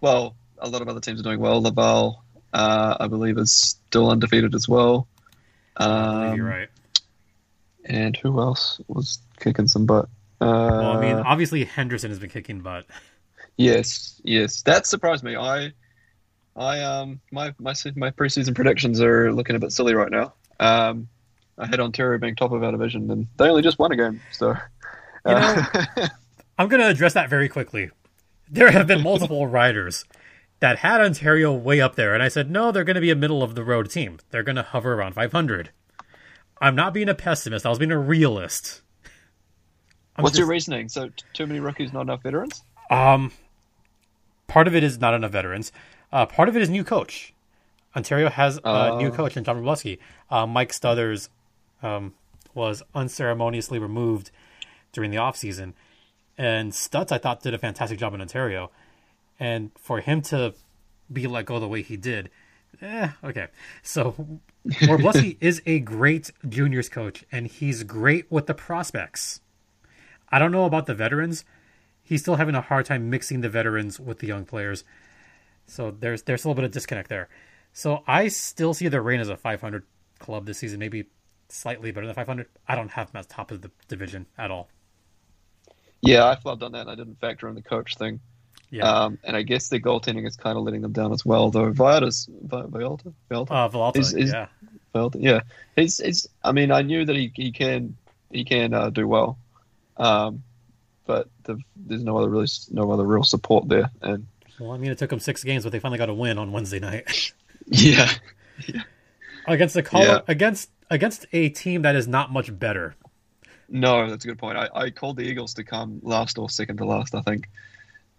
[0.02, 1.62] Well, a lot of other teams are doing well.
[1.62, 5.08] Laval, uh, I believe, is still undefeated as well.
[5.78, 6.70] Um, You're right.
[7.86, 10.06] And who else was kicking some butt?
[10.40, 12.86] Uh, Well, I mean, obviously Henderson has been kicking butt.
[13.58, 15.36] yes, yes, that surprised me.
[15.36, 15.72] I,
[16.56, 20.34] I um, my my my preseason predictions are looking a bit silly right now.
[20.60, 21.08] Um,
[21.58, 24.22] I had Ontario being top of our division, and they only just won a game.
[24.32, 24.56] So,
[25.26, 25.64] uh,
[26.58, 27.90] I'm going to address that very quickly.
[28.50, 30.06] There have been multiple riders
[30.64, 33.18] that had Ontario way up there, and I said, no, they're going to be a
[33.18, 34.20] middle of the road team.
[34.30, 35.72] They're going to hover around 500.
[36.62, 37.66] I'm not being a pessimist.
[37.66, 38.82] I was being a realist.
[40.16, 40.88] I'm what's your reasoning?
[40.88, 42.64] So, too many rookies, not enough veterans?
[42.90, 43.34] Um,
[44.48, 45.74] part of it is not enough veterans.
[46.14, 47.34] Uh, part of it is new coach.
[47.94, 48.62] Ontario has a
[48.94, 48.98] Oh.
[49.00, 50.00] new coach in John Wroblewski.
[50.32, 51.28] Uh, Mike Stothers
[51.82, 52.14] um,
[52.54, 54.32] was unceremoniously removed
[54.94, 55.74] during the offseason.
[56.38, 58.72] And Stutz, I thought, did a fantastic job in Ontario.
[59.44, 60.54] And for him to
[61.12, 62.30] be let go the way he did.
[62.82, 63.48] Eh, okay.
[63.82, 69.42] So Wroblewski is a great juniors coach, and he's great with the prospects.
[70.30, 71.44] I don't know about the veterans.
[72.02, 74.86] He's still having a hard time mixing the veterans with the young players.
[75.68, 77.28] So there's there's a little bit of disconnect there.
[77.74, 79.84] So I still see the Reign as a 500
[80.20, 81.08] club this season, maybe
[81.50, 82.48] slightly better than 500.
[82.66, 84.70] I don't have them as top of the division at all.
[86.02, 86.82] Yeah, I flubbed on that.
[86.82, 88.22] And I didn't factor in the coach thing.
[88.74, 91.52] Yeah, Um, and I guess their goaltending is kind of letting them down as well.
[91.52, 94.48] Though Viola's Vi- Villalta, Villalta, uh, is- is- yeah,
[94.96, 95.42] Villalta, yeah.
[95.76, 96.28] He's, he's.
[96.44, 97.96] I mean, I knew that he, he can
[98.32, 99.38] he can uh, do well,
[99.98, 100.42] um,
[101.06, 103.92] but the, there's no other really no other real support there.
[104.02, 104.26] And
[104.60, 106.52] Well, I mean, it took them six games, but they finally got a win on
[106.52, 107.32] Wednesday night
[107.68, 108.10] yeah,
[109.48, 110.20] against the Colo- Yeah.
[110.28, 112.96] against against a team that is not much better.
[113.70, 114.58] no, that's a good point.
[114.58, 117.16] I, I called the Eagles to come last or second to last.
[117.16, 117.50] I think.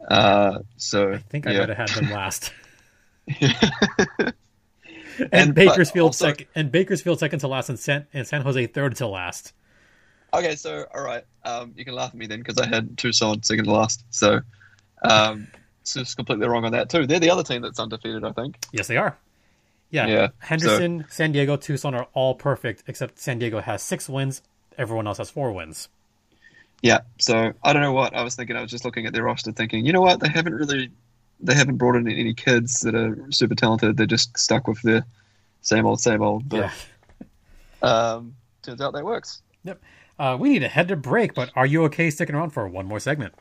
[0.08, 1.60] Uh, so I think I yeah.
[1.60, 2.52] might have had them last.
[3.40, 4.34] and,
[5.32, 8.96] And- Bakersfield also- second, and Bakersfield second to last, and San and San Jose third
[8.96, 9.52] to last.
[10.32, 13.42] Okay, so all right, um, you can laugh at me then because I had Tucson
[13.42, 14.04] second to last.
[14.10, 14.40] So,
[15.02, 15.46] um,
[15.82, 17.06] it's completely wrong on that too.
[17.06, 18.56] They're the other team that's undefeated, I think.
[18.72, 19.16] Yes, they are.
[19.90, 24.42] Yeah, Yeah, Henderson, San Diego, Tucson are all perfect, except San Diego has six wins.
[24.76, 25.88] Everyone else has four wins.
[26.84, 27.00] Yeah.
[27.18, 28.56] So I don't know what I was thinking.
[28.56, 30.90] I was just looking at their roster, thinking, you know what, they haven't really,
[31.40, 33.96] they haven't brought in any kids that are super talented.
[33.96, 35.02] They're just stuck with the
[35.62, 36.46] same old, same old.
[36.46, 36.70] But
[37.82, 37.82] yeah.
[37.82, 39.40] um, turns out that works.
[39.64, 39.80] Yep.
[40.18, 42.84] Uh, we need to head to break, but are you okay sticking around for one
[42.84, 43.32] more segment?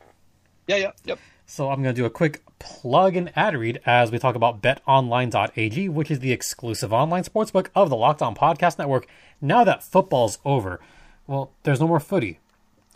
[0.66, 1.18] Yeah, yeah, yep.
[1.44, 4.62] So I'm going to do a quick plug and ad read as we talk about
[4.62, 9.06] betonline.ag, which is the exclusive online sportsbook of the Locked On Podcast Network.
[9.42, 10.80] Now that football's over,
[11.26, 12.40] well, there's no more footy.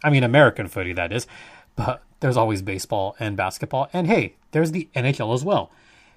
[0.02, 1.26] I mean, American footy, that is.
[1.76, 3.88] But there's always baseball and basketball.
[3.92, 5.70] And hey, there's the NHL as well.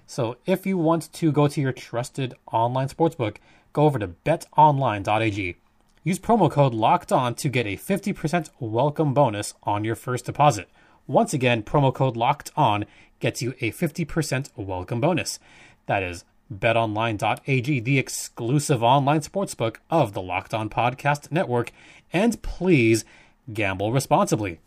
[0.07, 3.37] So if you want to go to your trusted online sportsbook,
[3.73, 5.55] go over to betonline.ag.
[6.03, 10.67] Use promo code locked on to get a 50% welcome bonus on your first deposit.
[11.05, 12.85] Once again, promo code locked on
[13.19, 15.39] gets you a 50% welcome bonus.
[15.85, 21.71] That is betonline.ag, the exclusive online sportsbook of the Locked On Podcast Network.
[22.11, 23.05] And please
[23.53, 24.59] gamble responsibly.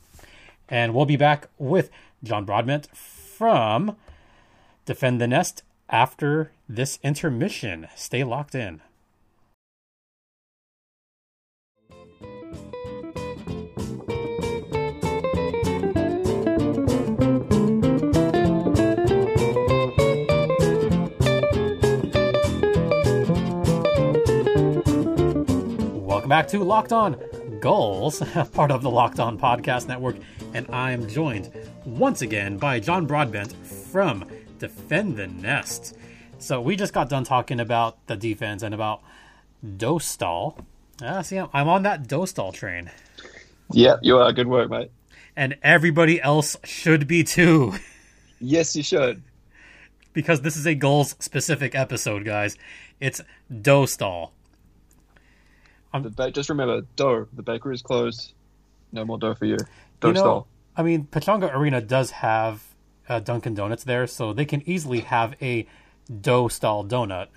[0.69, 1.91] And we'll be back with
[2.23, 3.97] John Broadbent from
[4.87, 7.89] Defend the Nest after this intermission.
[7.95, 8.81] Stay locked in.
[26.07, 27.17] Welcome back to Locked On
[27.65, 28.21] Gulls,
[28.53, 30.17] part of the Locked On Podcast Network,
[30.53, 31.51] and I am joined
[31.87, 34.27] once again by John Broadbent from
[34.59, 35.97] Defend the Nest.
[36.39, 39.01] So we just got done talking about the defense and about
[39.67, 40.63] Dostal.
[41.03, 42.91] Ah, see, I'm on that Dostal train,
[43.73, 44.31] Yeah, you are.
[44.35, 44.91] Good work, mate.
[45.35, 47.73] and everybody else should be too,
[48.43, 49.23] Yes, you should.
[50.13, 52.59] because this is a Gulls specific episode, guys.
[53.01, 54.33] It's Dostal.
[56.03, 57.29] The ba- just remember, dough.
[57.33, 58.33] The bakery is closed.
[58.93, 59.57] No more dough for you.
[60.01, 60.47] Dough You know, stall.
[60.77, 62.63] I mean, Pechanga Arena does have
[63.09, 65.67] uh, Dunkin' Donuts there, so they can easily have a
[66.21, 67.29] dough stall donut.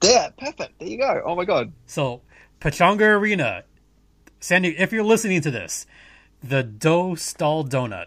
[0.00, 0.78] There, perfect.
[0.78, 1.22] There you go.
[1.26, 1.72] Oh my god.
[1.86, 2.22] So,
[2.60, 3.64] Pechanga Arena,
[4.40, 5.86] Sandy, if you're listening to this,
[6.42, 8.06] the dough stall donut.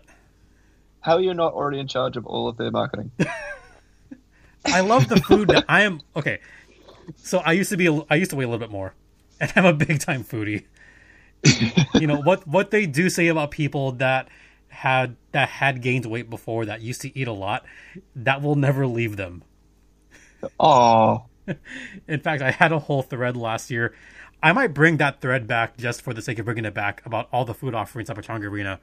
[1.02, 3.12] How are you not already in charge of all of their marketing?
[4.66, 5.50] I love the food.
[5.50, 6.40] that I am okay.
[7.16, 8.94] So I used to be, I used to weigh a little bit more,
[9.40, 10.66] and I'm a big time foodie.
[11.96, 12.48] you know what?
[12.48, 14.28] What they do say about people that
[14.70, 17.66] had that had gained weight before that used to eat a lot,
[18.16, 19.44] that will never leave them.
[20.60, 21.26] oh,
[22.08, 23.96] In fact, I had a whole thread last year.
[24.44, 27.28] I might bring that thread back just for the sake of bringing it back about
[27.32, 28.80] all the food offerings up at Pechanga Arena.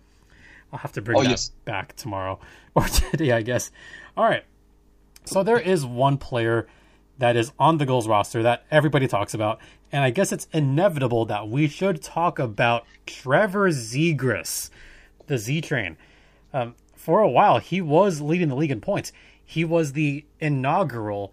[0.72, 1.50] I'll have to bring Oh, that yes.
[1.64, 2.40] back tomorrow
[2.74, 3.70] or today, I guess.
[4.16, 4.44] All right.
[5.26, 6.66] So there is one player
[7.18, 9.60] that is on the Gulls roster that everybody talks about,
[9.92, 14.70] and I guess it's inevitable that we should talk about Trevor Zegras,
[15.26, 15.96] the Z Train.
[16.52, 19.12] Um, for a while, he was leading the league in points.
[19.44, 21.32] He was the inaugural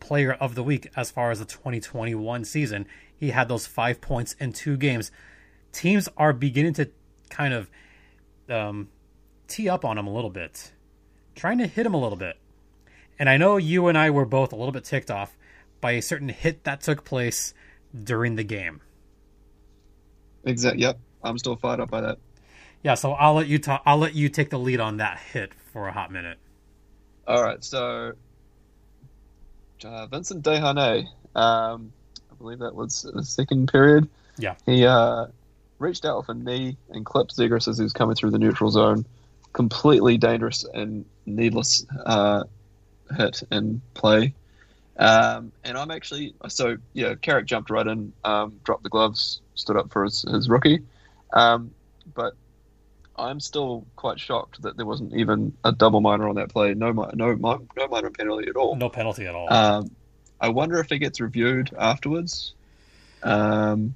[0.00, 2.86] player of the week as far as the 2021 season.
[3.16, 5.10] He had those five points in two games.
[5.72, 6.90] Teams are beginning to
[7.30, 7.70] kind of
[8.48, 8.88] um,
[9.48, 10.72] tee up on him a little bit,
[11.34, 12.36] trying to hit him a little bit.
[13.18, 15.36] And I know you and I were both a little bit ticked off
[15.80, 17.54] by a certain hit that took place
[18.04, 18.80] during the game.
[20.44, 20.82] Exactly.
[20.82, 20.98] Yep.
[21.22, 22.18] I'm still fired up by that.
[22.82, 23.82] Yeah, so I'll let you talk.
[23.84, 26.38] I'll let you take the lead on that hit for a hot minute.
[27.26, 27.62] All right.
[27.62, 28.12] So
[29.84, 31.06] uh, Vincent Desharnais.
[31.34, 31.92] Um,
[32.30, 34.08] I believe that was the second period.
[34.38, 34.54] Yeah.
[34.64, 35.26] He uh,
[35.78, 38.70] reached out with a knee and clipped Zegras as he was coming through the neutral
[38.70, 39.04] zone.
[39.52, 42.44] Completely dangerous and needless uh,
[43.16, 44.34] hit and play.
[44.98, 47.14] Um, and I'm actually so yeah.
[47.14, 50.80] Carrick jumped right in, um, dropped the gloves, stood up for his, his rookie.
[51.32, 51.70] Um,
[52.14, 52.34] but
[53.16, 56.74] I'm still quite shocked that there wasn't even a double minor on that play.
[56.74, 58.76] No, no, no minor penalty at all.
[58.76, 59.52] No penalty at all.
[59.52, 59.90] Um,
[60.40, 62.54] I wonder if it gets reviewed afterwards.
[63.22, 63.94] Um,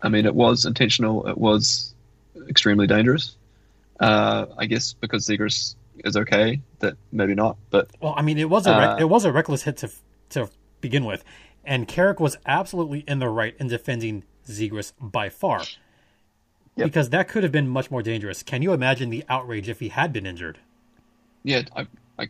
[0.00, 1.26] I mean, it was intentional.
[1.28, 1.94] It was
[2.48, 3.36] extremely dangerous.
[4.00, 7.56] Uh, I guess because Zegras is okay, that maybe not.
[7.70, 9.90] But well, I mean, it was a rec- uh, it was a reckless hit to
[10.30, 11.24] to begin with,
[11.64, 15.62] and Carrick was absolutely in the right in defending Zegras by far.
[16.74, 16.86] Yep.
[16.86, 18.42] Because that could have been much more dangerous.
[18.42, 20.58] Can you imagine the outrage if he had been injured?
[21.42, 21.86] yeah, I,
[22.18, 22.28] I,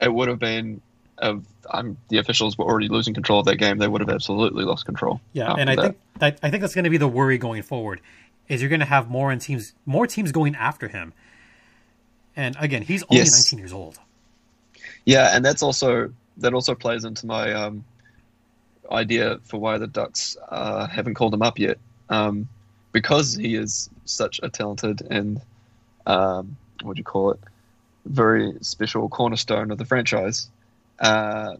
[0.00, 0.80] it would have been.
[1.18, 1.36] Uh,
[1.70, 3.78] I'm the officials were already losing control of that game.
[3.78, 5.20] They would have absolutely lost control.
[5.32, 5.82] Yeah, and I that.
[5.82, 8.00] think I, I think that's going to be the worry going forward.
[8.48, 11.14] Is you're going to have more in teams, more teams going after him.
[12.36, 13.50] And again, he's only Yes.
[13.52, 13.98] 19 years old.
[15.04, 17.84] Yeah, and that's also that also plays into my um,
[18.90, 21.78] idea for why the Ducks uh, haven't called him up yet,
[22.10, 22.48] um,
[22.92, 25.40] because he is such a talented and
[26.06, 27.40] um, what do you call it,
[28.04, 30.48] very special cornerstone of the franchise.
[31.00, 31.56] Uh,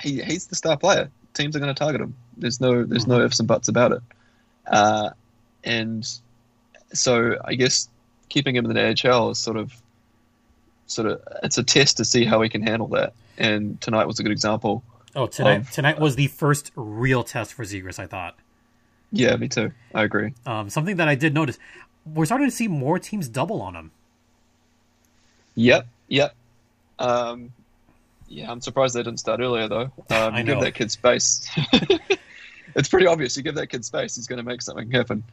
[0.00, 1.10] he he's the star player.
[1.34, 2.14] Teams are going to target him.
[2.36, 4.02] There's no there's no ifs and buts about it.
[4.66, 5.10] Uh,
[5.64, 6.08] and
[6.92, 7.88] so I guess
[8.28, 9.81] keeping him in the AHL is sort of
[10.92, 13.12] sort of it's a test to see how he can handle that.
[13.38, 14.82] And tonight was a good example.
[15.16, 18.36] Oh, tonight Of- tonight was the first real test for Zegras, I thought.
[19.10, 19.72] Yeah, me too.
[19.94, 20.32] I agree.
[20.46, 21.58] Um, something that I did notice,
[22.06, 23.90] we're starting to see more teams double on him.
[25.54, 26.34] Yep, yep.
[26.98, 27.52] Um,
[28.28, 29.90] yeah, I'm surprised they didn't start earlier though.
[30.10, 31.48] Um, I you give that kid space.
[32.74, 33.36] it's pretty obvious.
[33.36, 35.24] You give that kid space, he's going to make something happen.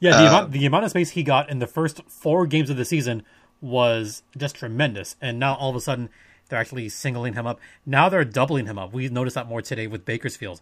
[0.00, 2.70] Yeah, the Uh, amount the amount of space he got in the first four games
[2.70, 3.22] of the season
[3.64, 5.16] was just tremendous.
[5.22, 6.10] And now all of a sudden
[6.48, 7.58] they're actually singling him up.
[7.86, 8.92] Now they're doubling him up.
[8.92, 10.60] We noticed that more today with Bakersfield.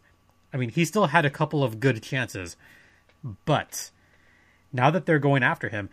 [0.55, 2.57] I mean, he still had a couple of good chances,
[3.45, 3.91] but
[4.73, 5.88] now that they're going after him,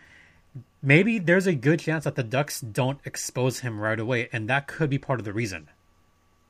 [0.84, 4.68] maybe there's a good chance that the Ducks don't expose him right away, and that
[4.68, 5.70] could be part of the reason.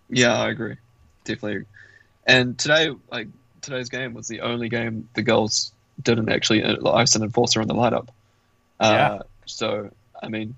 [0.09, 0.75] Yeah, I agree.
[1.23, 1.65] Definitely.
[2.25, 3.27] And today, like
[3.61, 7.75] today's game was the only game the Gulls didn't actually ice an enforcer in the
[7.75, 8.09] lineup.
[8.79, 9.19] Uh, Yeah.
[9.45, 10.55] So I mean,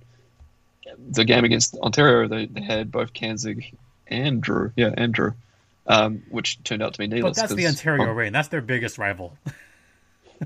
[1.09, 3.73] the game against Ontario, they, they had both Kanzig
[4.07, 4.71] and Drew.
[4.75, 5.33] Yeah, and Drew,
[5.87, 7.37] um, which turned out to be needless.
[7.37, 8.33] But that's the Ontario Reign.
[8.33, 9.37] That's their biggest rival.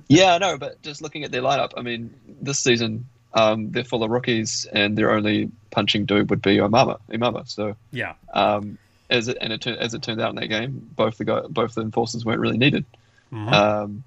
[0.10, 3.84] Yeah, I know, but just looking at their lineup, I mean, this season um, they're
[3.84, 7.00] full of rookies, and their only punching dude would be Imama.
[7.12, 7.48] Imama.
[7.48, 8.14] So yeah.
[8.34, 8.78] um,
[9.10, 11.76] as it and it as it turned out in that game, both the guy, both
[11.76, 12.86] the enforcers weren't really needed.
[13.32, 13.52] Mhm.
[13.52, 14.04] Um,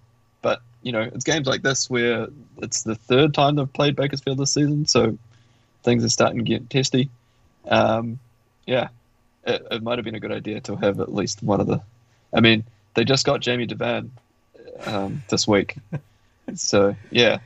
[0.83, 4.55] you know, it's games like this where it's the third time they've played Bakersfield this
[4.55, 5.19] season, so
[5.83, 7.11] things are starting to get testy.
[7.67, 8.19] Um,
[8.67, 8.89] yeah,
[9.45, 11.81] it, it might have been a good idea to have at least one of the.
[12.35, 12.65] I mean,
[12.95, 14.11] they just got Jamie Devane
[14.85, 15.77] um, this week,
[16.55, 17.39] so yeah,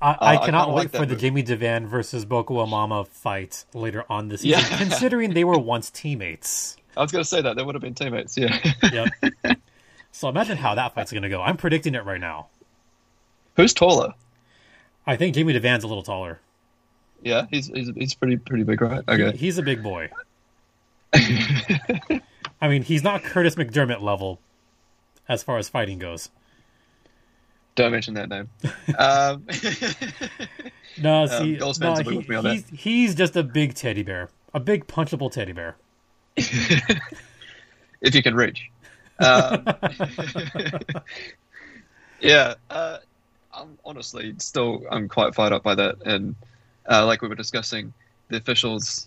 [0.00, 1.16] I, I Uh, I cannot kinda wait like for the.
[1.16, 4.78] Jamie Devane versus Boko Imama fight later on this season, Yeah.
[4.78, 6.76] considering they were once teammates.
[6.96, 8.36] I was going to say that they would have been teammates.
[8.36, 8.58] Yeah,
[8.92, 9.56] Yep.
[10.12, 11.40] so imagine how that fight's going to go.
[11.40, 12.48] I'm predicting it right now.
[13.56, 14.14] Who's taller?
[15.06, 16.40] I think Jamie Devane's a little taller.
[17.22, 19.02] Yeah, he's he's, he's pretty pretty big, right?
[19.06, 19.36] Okay.
[19.36, 20.10] he's a big boy.
[21.14, 24.40] I mean, he's not Curtis McDermott level
[25.28, 26.30] as far as fighting goes.
[27.74, 28.48] Don't mention that name.
[28.98, 29.46] Um,
[31.00, 35.32] No, see, Gulls no, he- he's, he's just a big teddy bear, a big punchable
[35.32, 35.76] teddy bear.
[36.36, 38.70] if you can reach.
[39.18, 39.64] Um,
[42.20, 42.98] yeah, uh,
[43.54, 46.34] I'm honestly still I'm quite fired up by that, and
[46.90, 47.92] uh, like we were discussing,
[48.28, 49.06] the officials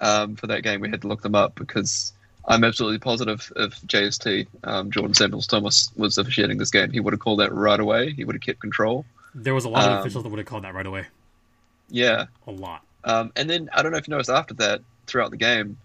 [0.00, 2.12] um, for that game we had to look them up because
[2.46, 7.12] I'm absolutely positive if JST um, Jordan Samuels Thomas was officiating this game, he would
[7.12, 8.12] have called that right away.
[8.12, 9.04] He would have kept control.
[9.34, 11.06] There was a lot of Um, officials that would have called that right away.
[11.88, 12.82] Yeah, A lot.
[13.04, 15.76] Um, and then I don't know if you noticed after that, throughout the game,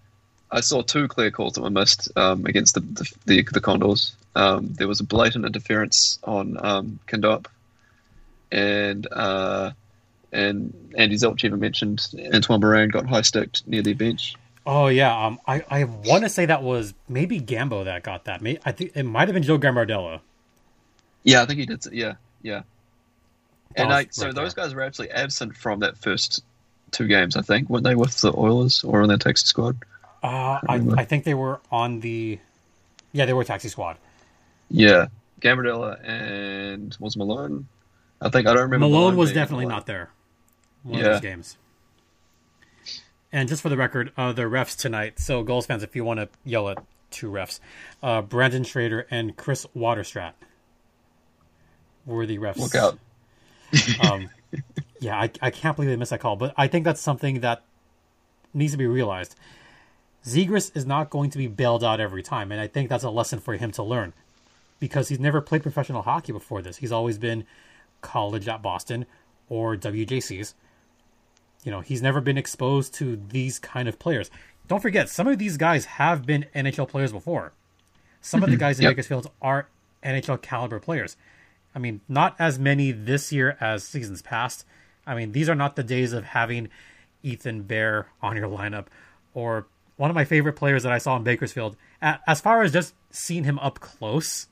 [0.51, 4.15] I saw two clear calls that were missed um, against the the, the, the Condors.
[4.35, 7.45] Um, there was a blatant interference on um, Kindopp,
[8.51, 9.71] and uh,
[10.31, 14.35] and Andy Zelch even mentioned Antoine Morand got high sticked near the bench.
[14.65, 18.41] Oh yeah, um, I I want to say that was maybe Gambo that got that.
[18.41, 20.21] May I think it might have been Joe Gambardella.
[21.23, 21.85] Yeah, I think he did.
[21.91, 22.61] Yeah, yeah.
[23.75, 24.65] That And I, so right those there.
[24.65, 26.43] guys were actually absent from that first
[26.91, 27.35] two games.
[27.35, 29.77] I think weren't they with the Oilers or on their Texas squad?
[30.23, 32.39] Uh, I, I think they were on the.
[33.13, 33.97] Yeah, they were taxi squad.
[34.69, 35.07] Yeah,
[35.41, 37.67] Gambardella and was Malone.
[38.21, 38.87] I think I don't remember.
[38.87, 40.09] Malone was being definitely not there.
[40.83, 41.11] One of Yeah.
[41.13, 41.57] those games.
[43.33, 45.19] And just for the record, uh, the refs tonight.
[45.19, 47.59] So, Gulls fans, if you want to yell at two refs,
[48.03, 50.33] uh, Brandon Schrader and Chris Waterstrat
[52.05, 52.57] were the refs.
[52.57, 52.97] Look out!
[54.03, 54.29] Um,
[54.99, 57.63] yeah, I, I can't believe they missed that call, but I think that's something that
[58.53, 59.33] needs to be realized.
[60.25, 63.09] Zegras is not going to be bailed out every time, and I think that's a
[63.09, 64.11] lesson for him to learn
[64.79, 66.77] because he's never played professional hockey before this.
[66.77, 67.45] He's always been
[68.01, 69.05] college at Boston
[69.49, 70.53] or WJCs.
[71.63, 74.31] You know, he's never been exposed to these kind of players.
[74.67, 77.53] Don't forget, some of these guys have been NHL players before.
[78.21, 78.61] Some of the mm-hmm.
[78.61, 78.91] guys in Yep.
[78.91, 79.67] Bakersfield are
[80.03, 81.17] NHL caliber players.
[81.75, 84.65] I mean, not as many this year as seasons past.
[85.05, 86.69] I mean, these are not the days of having
[87.23, 88.87] Ethan Bear on your lineup
[89.33, 91.75] or one of my favorite players that I saw in Bakersfield.
[92.01, 94.47] As far as just seeing him up close,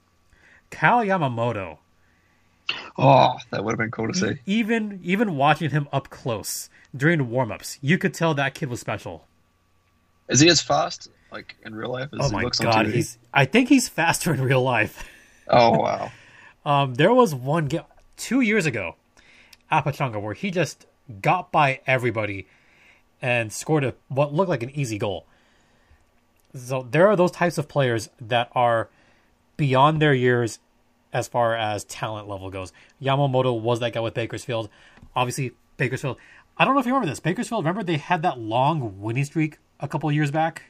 [0.69, 1.79] Kailer Yamamoto.
[2.97, 4.39] Oh, that would have been cool to see.
[4.45, 9.25] Even even watching him up close during warmups, you could tell that kid was special.
[10.27, 12.85] Is he as fast like in real life as Oh he my looks on god,
[12.87, 12.93] TV?
[12.93, 15.07] he's I think he's faster in real life.
[15.47, 16.11] Oh wow!
[16.65, 17.83] Um, there was one game
[18.17, 18.95] two years ago
[19.71, 20.85] at Pechanga where he just
[21.21, 22.47] got by everybody
[23.21, 25.25] and scored a what looked like an easy goal.
[26.55, 28.89] So there are those types of players that are
[29.57, 30.59] beyond their years
[31.13, 32.71] as far as talent level goes.
[33.01, 34.69] Yamamoto was that guy with Bakersfield.
[35.15, 36.17] Obviously, Bakersfield.
[36.57, 37.19] I don't know if you remember this.
[37.19, 40.63] Bakersfield, remember they had that long winning streak a couple years back?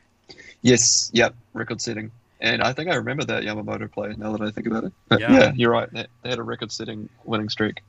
[0.61, 2.11] Yes, yep, record setting.
[2.41, 4.93] And I think I remember that Yamamoto play now that I think about it.
[5.09, 5.31] But Yeah.
[5.33, 5.91] yeah, you're right.
[5.91, 7.81] They, they had a record setting winning streak.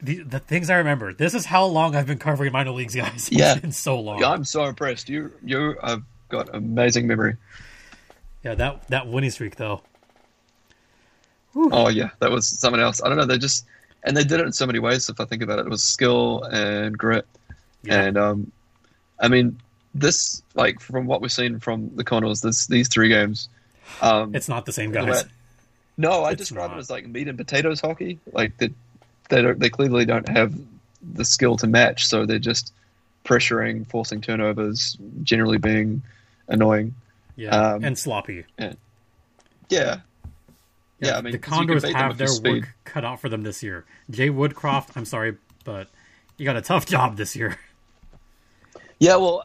[0.00, 1.12] The, the things I remember.
[1.12, 3.28] This is how long I've been covering minor leagues, guys.
[3.32, 3.52] Yeah.
[3.52, 4.20] It's been so long.
[4.20, 5.08] Yeah, I'm so impressed.
[5.08, 7.36] You you have got amazing memory.
[8.44, 9.82] Yeah, that that winning streak though.
[11.56, 13.02] Oh yeah, that was someone else.
[13.02, 13.24] I don't know.
[13.26, 13.66] They just
[14.04, 15.08] and they did it in so many ways.
[15.08, 17.26] If I think about it, it was skill and grit.
[17.82, 18.00] Yeah.
[18.02, 18.52] And um,
[19.20, 19.58] I mean,
[19.94, 23.48] this like from what we've seen from the Condors, this these three games.
[24.02, 25.24] Um, It's not the same guys.
[25.96, 26.76] no, I It's describe not.
[26.76, 28.18] it as like meat and potatoes hockey.
[28.32, 28.70] Like they,
[29.30, 30.52] they don't, they clearly don't have
[31.14, 32.72] the skill to match, so they're just
[33.24, 36.02] pressuring, forcing turnovers, generally being
[36.48, 36.94] annoying.
[37.36, 38.44] Yeah, Um, and sloppy.
[39.70, 40.00] Yeah,
[41.00, 41.16] yeah.
[41.16, 42.62] I mean, the 'cause you can Condors have their speed.
[42.64, 43.84] work cut out for them this year.
[44.10, 45.88] Jay Woodcroft, I'm sorry, but
[46.36, 47.56] you got a tough job this year.
[48.98, 49.44] Yeah, well,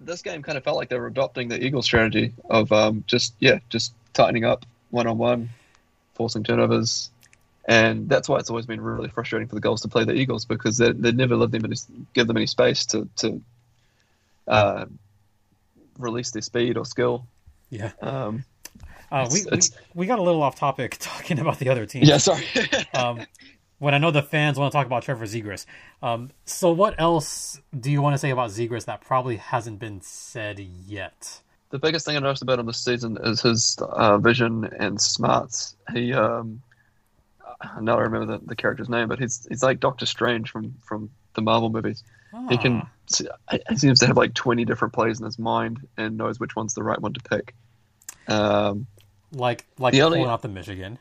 [0.00, 3.34] this game kind of felt like they were adopting the Eagle strategy of um, just
[3.38, 5.48] yeah, just tightening up one on one,
[6.14, 7.10] forcing turnovers,
[7.66, 10.44] and that's why it's always been really frustrating for the Gulls to play the Eagles
[10.44, 11.76] because they they never let them any,
[12.12, 13.40] give them any space to to
[14.48, 14.84] uh,
[15.98, 17.26] release their speed or skill.
[17.70, 18.44] Yeah, Um,
[19.12, 19.58] uh, we, we
[19.94, 22.02] we got a little off topic talking about the other team.
[22.04, 22.44] yeah, sorry.
[22.94, 23.26] um,
[23.78, 25.66] when I know the fans want to talk about Trevor Zegras.
[26.02, 30.00] Um, so what else do you want to say about Zegras that probably hasn't been
[30.00, 31.40] said yet?
[31.72, 35.74] the biggest thing I noticed about him this season is his uh, vision and smarts.
[35.92, 36.62] He, um,
[37.60, 40.74] I now I remember the, the character's name, but he's he's like Doctor Strange from
[40.82, 42.04] from the Marvel movies.
[42.48, 42.82] He can
[43.50, 46.54] Ah, he seems to have like twenty different plays in his mind and knows which
[46.54, 47.54] one's the right one to pick.
[48.28, 48.86] Um,
[49.32, 50.98] like like the only- pulling out the Michigan.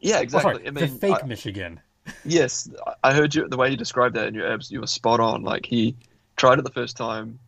[0.00, 0.66] yeah, Oh, exactly.
[0.66, 1.80] I mean, the fake I- Michigan.
[2.24, 2.70] yes,
[3.04, 4.70] I heard you the way you described that in your abs.
[4.70, 5.42] You were spot on.
[5.42, 5.94] Like he
[6.36, 7.38] tried it the first time,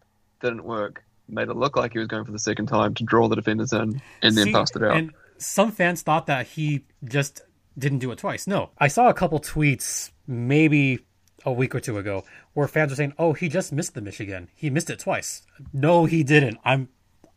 [0.42, 1.02] didn't work.
[1.28, 3.72] Made it look like he was going for the second time to draw the defenders
[3.72, 4.96] in, and then passed it out.
[4.96, 7.40] And some fans thought that he just
[7.78, 8.46] didn't do it twice.
[8.46, 10.98] No, I saw a couple tweets maybe
[11.46, 14.48] a week or two ago where fans were saying, "Oh, he just missed the Michigan.
[14.54, 16.58] He missed it twice." No, he didn't.
[16.64, 16.88] I'm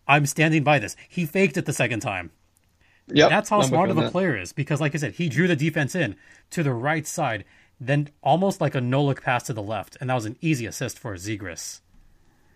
[0.07, 0.95] I'm standing by this.
[1.09, 2.31] He faked it the second time.
[3.07, 5.27] Yep, That's how I'm smart of a on player is because, like I said, he
[5.27, 6.15] drew the defense in
[6.51, 7.43] to the right side,
[7.79, 10.65] then almost like a no look pass to the left, and that was an easy
[10.65, 11.81] assist for Zegras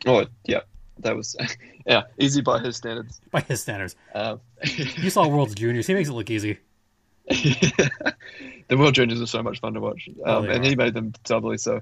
[0.06, 0.10] that.
[0.12, 0.62] Oh, yeah,
[1.00, 1.36] that was
[1.86, 3.20] yeah easy by his standards.
[3.30, 3.96] by his standards.
[4.16, 4.40] Um,
[4.98, 6.60] You saw World's Juniors; he makes it look easy.
[7.28, 10.70] the World Juniors are so much fun to watch, Oh, um, they and are.
[10.70, 11.82] he made them doubly so.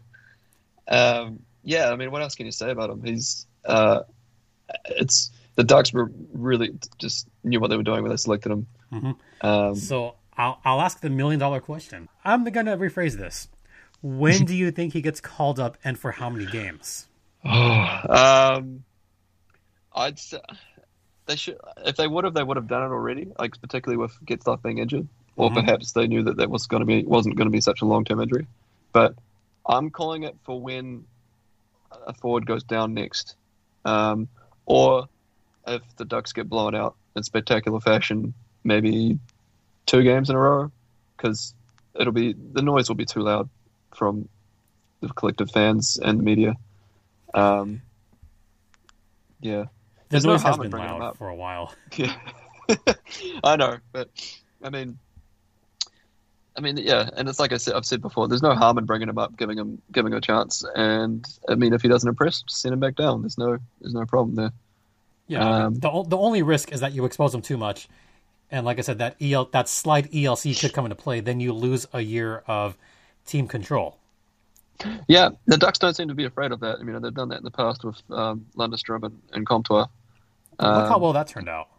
[0.88, 3.03] Um, yeah, I mean, what else can you say about him?
[3.03, 4.01] He's uh,
[4.86, 8.68] it's the Ducks were really just knew what they were doing when they selected him.
[8.91, 9.16] Mhm.
[9.41, 12.10] Um, So I'll I'll ask the million dollar question.
[12.24, 13.47] I'm gonna rephrase this.
[14.01, 17.08] When do you think he gets called up, and for how many games?
[17.45, 18.84] um,
[19.93, 20.39] I'd say
[21.26, 23.28] they should if they would have, they would have done it already.
[23.39, 25.53] Like particularly with Getzlaf being injured, or Mhm.
[25.56, 27.86] perhaps they knew that that was going to be wasn't going to be such a
[27.86, 28.47] long term injury.
[28.91, 29.16] But
[29.66, 31.06] I'm calling it for when
[32.08, 33.36] a forward goes down next.
[33.86, 34.28] Um,
[34.66, 35.08] or
[35.68, 39.20] if the Ducks get blown out in spectacular fashion, maybe
[39.86, 40.72] two games in a row,
[41.16, 41.53] because
[41.99, 43.49] it'll be the noise will be too loud
[43.95, 44.28] from
[45.01, 46.55] the collective fans and the media.
[47.34, 47.82] Um,
[49.41, 49.68] yeah, The
[50.09, 51.18] There's no has harm in been loud up.
[51.18, 51.74] for a while.
[51.95, 52.16] yeah,
[53.43, 54.09] I know, but
[54.63, 54.97] I mean,
[56.57, 58.28] I mean, yeah, and it's like I said, I've said before.
[58.28, 61.55] There's no harm in bringing him up, giving him, giving him a chance, and I
[61.55, 63.22] mean, if he doesn't impress, send him back down.
[63.22, 64.51] There's no, there's no problem there.
[65.28, 67.88] Yeah, Um, the the only risk is that you expose them too much,
[68.51, 71.19] and like I said, that EL that slight ELC could come into play.
[71.19, 72.78] Then you lose a year of
[73.26, 73.97] team control.
[75.07, 76.80] Yeah, the Ducks don't seem to be afraid of that.
[76.80, 79.88] I mean, they've done that in the past with um, Lundestrom and, and Comtois.
[80.59, 81.69] Look how Um, well that turned out.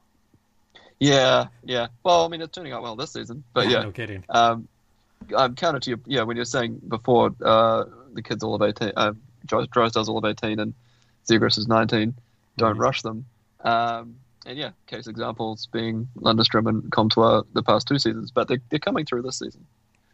[0.99, 1.89] Yeah, yeah.
[2.05, 3.83] Well, I mean, it's turning out well this season, but yeah.
[3.83, 4.25] no kidding.
[4.31, 4.67] Um,
[5.37, 6.01] I'm counter to you.
[6.07, 7.85] Yeah, when you're saying before uh,
[8.15, 9.13] the kids all of 18, uh,
[9.45, 10.75] Dro- Drysdale's all of 18 and
[11.29, 12.15] Zegras is 19,
[12.57, 12.81] don't Mhm.
[12.81, 13.27] rush them.
[13.63, 18.61] Um, and yeah, case examples being Lundestrom and Comtois the past two seasons, but they're,
[18.71, 19.67] they're coming through this season.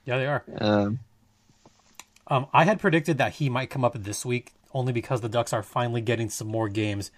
[0.04, 0.44] Yeah, they are.
[0.58, 0.98] Um,
[2.28, 5.52] Um, I had predicted that he might come up this week only because the Ducks
[5.52, 7.10] are finally getting some more games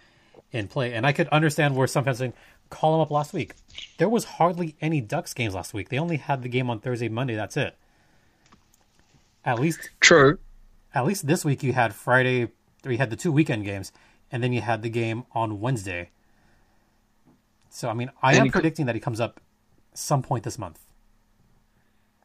[0.50, 2.32] in play, and I could understand where some fans saying,
[2.68, 3.54] "Call him up last week."
[3.98, 5.88] There was hardly any Ducks games last week.
[5.88, 7.36] They only had the game on Thursday, Monday.
[7.36, 7.76] That's it.
[9.44, 10.38] At least, true.
[10.94, 12.48] at least this week you had Friday.
[12.84, 13.92] You had the two weekend games,
[14.34, 16.10] and then you had the game on Wednesday.
[17.70, 19.40] So I mean, I And am he could- predicting that he comes up
[19.94, 20.80] some point this month.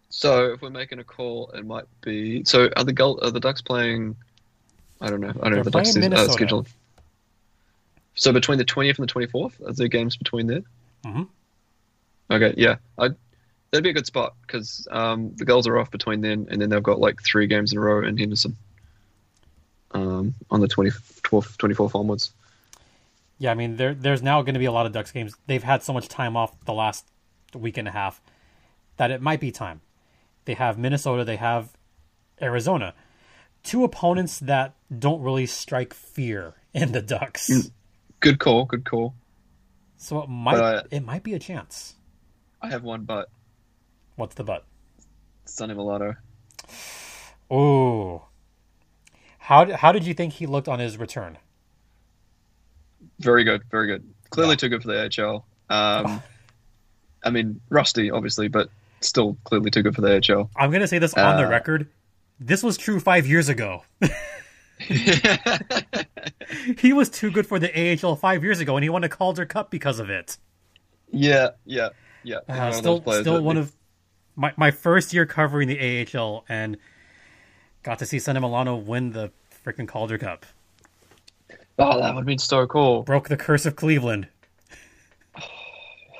[0.09, 2.43] So if we're making a call, it might be.
[2.43, 4.15] So are the Gull, are the Ducks playing?
[4.99, 5.29] I don't know.
[5.29, 6.33] I don't know the Ducks season, uh, Minnesota.
[6.33, 6.67] schedule.
[8.15, 10.63] So between the 20th and the 24th, are there games between there?
[11.05, 11.27] Mhm.
[12.31, 13.09] Okay, yeah, I
[13.71, 16.69] that'd be a good spot because um, the Gulls are off between then, and then
[16.71, 18.57] they've got like three games in a row in Henderson.
[19.91, 22.31] Um, on the 24th, 24th onwards.
[23.39, 25.33] Yeah, I mean, there there's now going to be a lot of Ducks games.
[25.47, 27.05] They've had so much time off the last
[27.55, 28.21] week and a half
[28.97, 29.81] that it might be time.
[30.45, 31.71] They have Minnesota, they have
[32.41, 32.93] Arizona,
[33.63, 37.49] two opponents that don't really strike fear in the Ducks.
[37.49, 37.71] Mm.
[38.19, 39.15] Good call, good call.
[39.97, 41.95] So it might But, uh, it might be a chance.
[42.61, 43.29] I have one, but
[44.19, 44.65] What's the but?
[45.45, 46.15] Sonny Milano.
[47.49, 48.23] Oh,
[49.49, 51.39] how did, how did you think he looked on his return?
[53.19, 54.07] Very good, very good.
[54.29, 54.57] Clearly Yeah.
[54.57, 55.43] too good for the AHL.
[55.71, 56.21] Um,
[57.23, 58.69] I mean, rusty, obviously, but
[59.01, 60.51] still clearly too good for the AHL.
[60.55, 61.87] I'm going to say this on the Uh, record.
[62.39, 63.83] This was true five years ago.
[66.77, 69.47] he was too good for the AHL five years ago, and he won a Calder
[69.47, 70.37] Cup because of it.
[71.11, 71.89] yeah, yeah,
[72.23, 72.37] yeah.
[72.47, 73.73] Uh, still, players still one of
[74.35, 76.77] my my first year covering the AHL, and
[77.83, 79.31] got to see Sonny Milano win the
[79.69, 80.45] freaking Calder Cup.
[81.77, 83.03] Oh, that would have been so cool.
[83.03, 84.27] Broke the curse of Cleveland.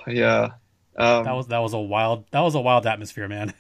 [0.08, 0.52] Yeah.
[0.98, 3.54] Um, That was that was a wild that was a wild atmosphere, man.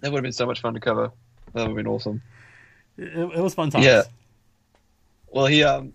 [0.00, 1.10] that would have been so much fun to cover.
[1.54, 2.20] That would have been awesome.
[2.98, 3.84] It, it was fun times.
[3.86, 4.02] Yeah.
[5.28, 5.94] Well, he, um,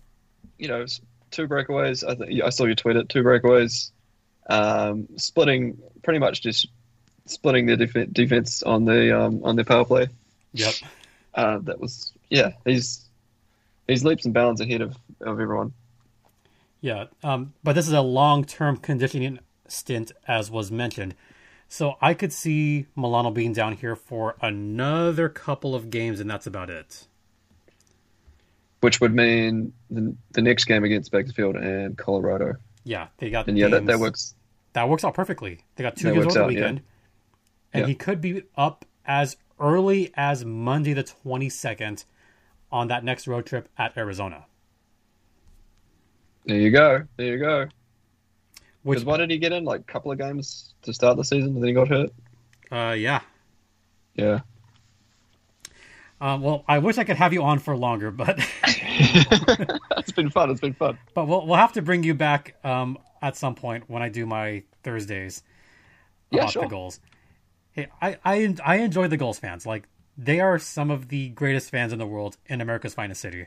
[0.58, 0.84] you know,
[1.30, 2.02] two breakaways.
[2.08, 3.08] I, th- I saw you tweet it.
[3.08, 3.92] Two breakaways,
[4.50, 6.66] um, splitting pretty much just
[7.26, 10.08] splitting their def- defense on the um, on their power play.
[10.54, 10.74] Yep.
[11.34, 12.52] Uh, that was yeah.
[12.64, 13.07] He's
[13.88, 15.72] he's leaps and bounds ahead of, of everyone.
[16.80, 21.16] Yeah, um, but this is a long-term conditioning stint, as was mentioned.
[21.68, 26.46] So I could see Milano being down here for another couple of games, and that's
[26.46, 27.08] about it.
[28.80, 32.54] Which would mean the, the next game against Bakersfield and Colorado.
[32.84, 34.34] Yeah, they got And yeah, that, that works.
[34.74, 35.58] That works out perfectly.
[35.74, 36.60] They got two That games over the out, yeah.
[36.60, 36.82] weekend,
[37.72, 37.86] and Yeah.
[37.88, 42.04] he could be up as early as Monday the twenty second
[42.70, 44.46] on that next road trip at Arizona.
[46.46, 47.04] There you go.
[47.16, 47.68] There you go.
[48.84, 49.64] Because why did he get in?
[49.64, 52.10] Like a couple of games to start the season, and then he got hurt.
[52.70, 53.20] uh, yeah.
[54.14, 54.40] Yeah.
[56.20, 60.50] Um, well, I wish I could have you on for longer, but it's been fun.
[60.50, 60.98] It's been fun.
[61.14, 64.26] but we'll we'll have to bring you back um, at some point when I do
[64.26, 65.42] my Thursdays
[66.30, 66.62] Yeah, about sure.
[66.62, 66.98] the Gulls.
[67.72, 69.64] Hey, I, I I enjoy the Gulls fans.
[69.64, 69.86] Like
[70.18, 73.46] they are some of the greatest fans in the world in America's finest city.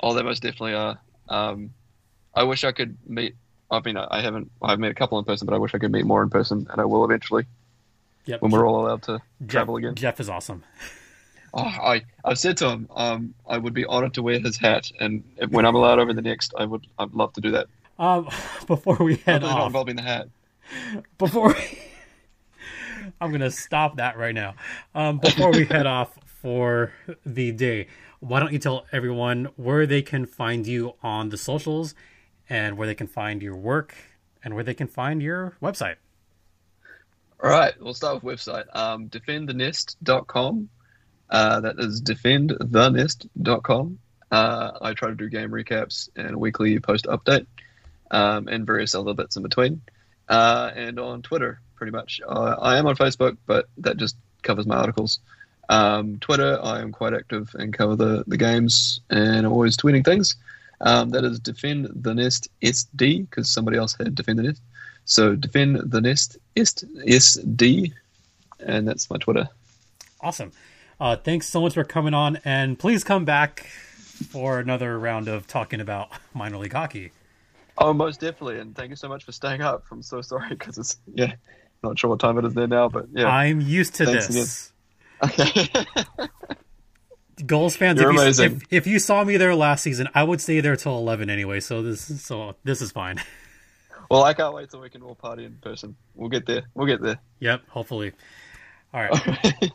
[0.00, 0.98] Oh, they most definitely are.
[1.28, 1.70] Um,
[2.34, 3.36] I wish I could meet.
[3.70, 4.50] I mean, I haven't.
[4.60, 6.66] I've met a couple in person, but I wish I could meet more in person,
[6.70, 7.46] and I will eventually
[8.26, 8.42] Yep.
[8.42, 9.94] when we're all allowed to Jeff, travel again.
[9.94, 10.64] Jeff is awesome.
[11.54, 14.90] Oh, I I've said to him, um, I would be honored to wear his hat,
[15.00, 16.86] and if, when I'm allowed over the next, I would.
[16.98, 17.66] I'd love to do that.
[17.98, 18.30] Um,
[18.66, 20.28] before we head off, involving the hat.
[21.18, 21.78] before we,
[23.22, 24.56] I'm gonna stop that right now.
[24.96, 26.92] Um, before we head off for
[27.24, 27.86] the day,
[28.18, 31.94] why don't you tell everyone where they can find you on the socials
[32.48, 33.94] and where they can find your work
[34.42, 35.94] and where they can find your website.
[37.40, 38.64] All right, we'll start with website.
[38.74, 40.68] Um, defendthenest.com.
[41.30, 43.98] Uh, that is defendthenest.com.
[44.32, 47.46] Uh, I try to do game recaps and weekly post update
[48.10, 49.80] um, and various other bits in between.
[50.28, 52.20] Uh, and on Twitter, pretty much.
[52.24, 55.18] Uh, I am on Facebook, but that just covers my articles.
[55.68, 60.04] Um, Twitter, I am quite active and cover the, the games and I'm always tweeting
[60.04, 60.36] things.
[60.80, 64.62] Um, that is Defend the Nest SD because somebody else had Defend the Nest.
[65.06, 67.92] So Defend the Nest SD,
[68.60, 69.48] and that's my Twitter.
[70.20, 70.52] Awesome.
[71.00, 73.66] Uh, thanks so much for coming on, and please come back
[74.30, 77.10] for another round of talking about minor league hockey.
[77.78, 79.84] Oh, most definitely, and thank you so much for staying up.
[79.90, 81.32] I'm so sorry because it's yeah,
[81.82, 84.72] not sure what time it is there now, but yeah, I'm used to Thanks this.
[85.22, 85.68] okay.
[87.46, 90.60] Gulls fans, if you, if, if you saw me there last season, I would stay
[90.60, 91.60] there till eleven anyway.
[91.60, 93.20] So this so this is fine.
[94.10, 95.96] well, I can't wait till we can all party in person.
[96.14, 96.64] We'll get there.
[96.74, 97.18] We'll get there.
[97.40, 98.12] yep, hopefully.
[98.94, 99.12] All right.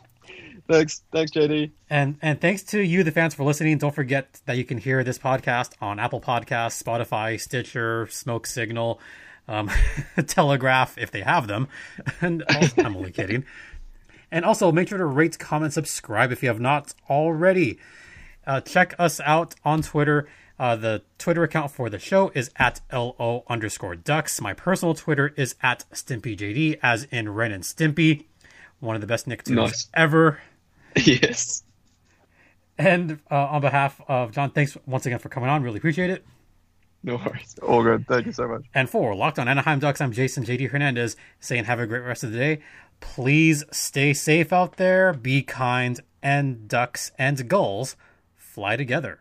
[0.70, 1.72] thanks, thanks, JD.
[1.90, 3.78] And and thanks to you, the fans, for listening.
[3.78, 9.00] Don't forget that you can hear this podcast on Apple Podcasts, Spotify, Stitcher, Smoke Signal,
[9.48, 9.70] um,
[10.26, 11.68] Telegraph if they have them.
[12.20, 13.44] And also, I'm only kidding.
[14.30, 17.78] And also make sure to rate, comment, subscribe if you have not already.
[18.46, 20.28] Uh, check us out on Twitter.
[20.58, 24.40] Uh, the Twitter account for the show is at LO underscore ducks.
[24.40, 28.24] My personal Twitter is at StimpyJD, as in Ren and Stimpy.
[28.80, 29.88] One of the best Nicktoons Nice.
[29.94, 30.40] ever.
[30.96, 31.62] yes.
[32.76, 35.62] And uh, on behalf of John, thanks once again for coming on.
[35.62, 36.24] Really appreciate it.
[37.02, 37.56] No worries.
[37.62, 38.06] All good.
[38.06, 38.62] Thank you so much.
[38.74, 42.24] And for Locked on Anaheim Ducks, I'm Jason JD Hernandez saying have a great rest
[42.24, 42.58] of the day.
[43.00, 47.96] Please stay safe out there, be kind, and ducks and gulls
[48.34, 49.20] fly together.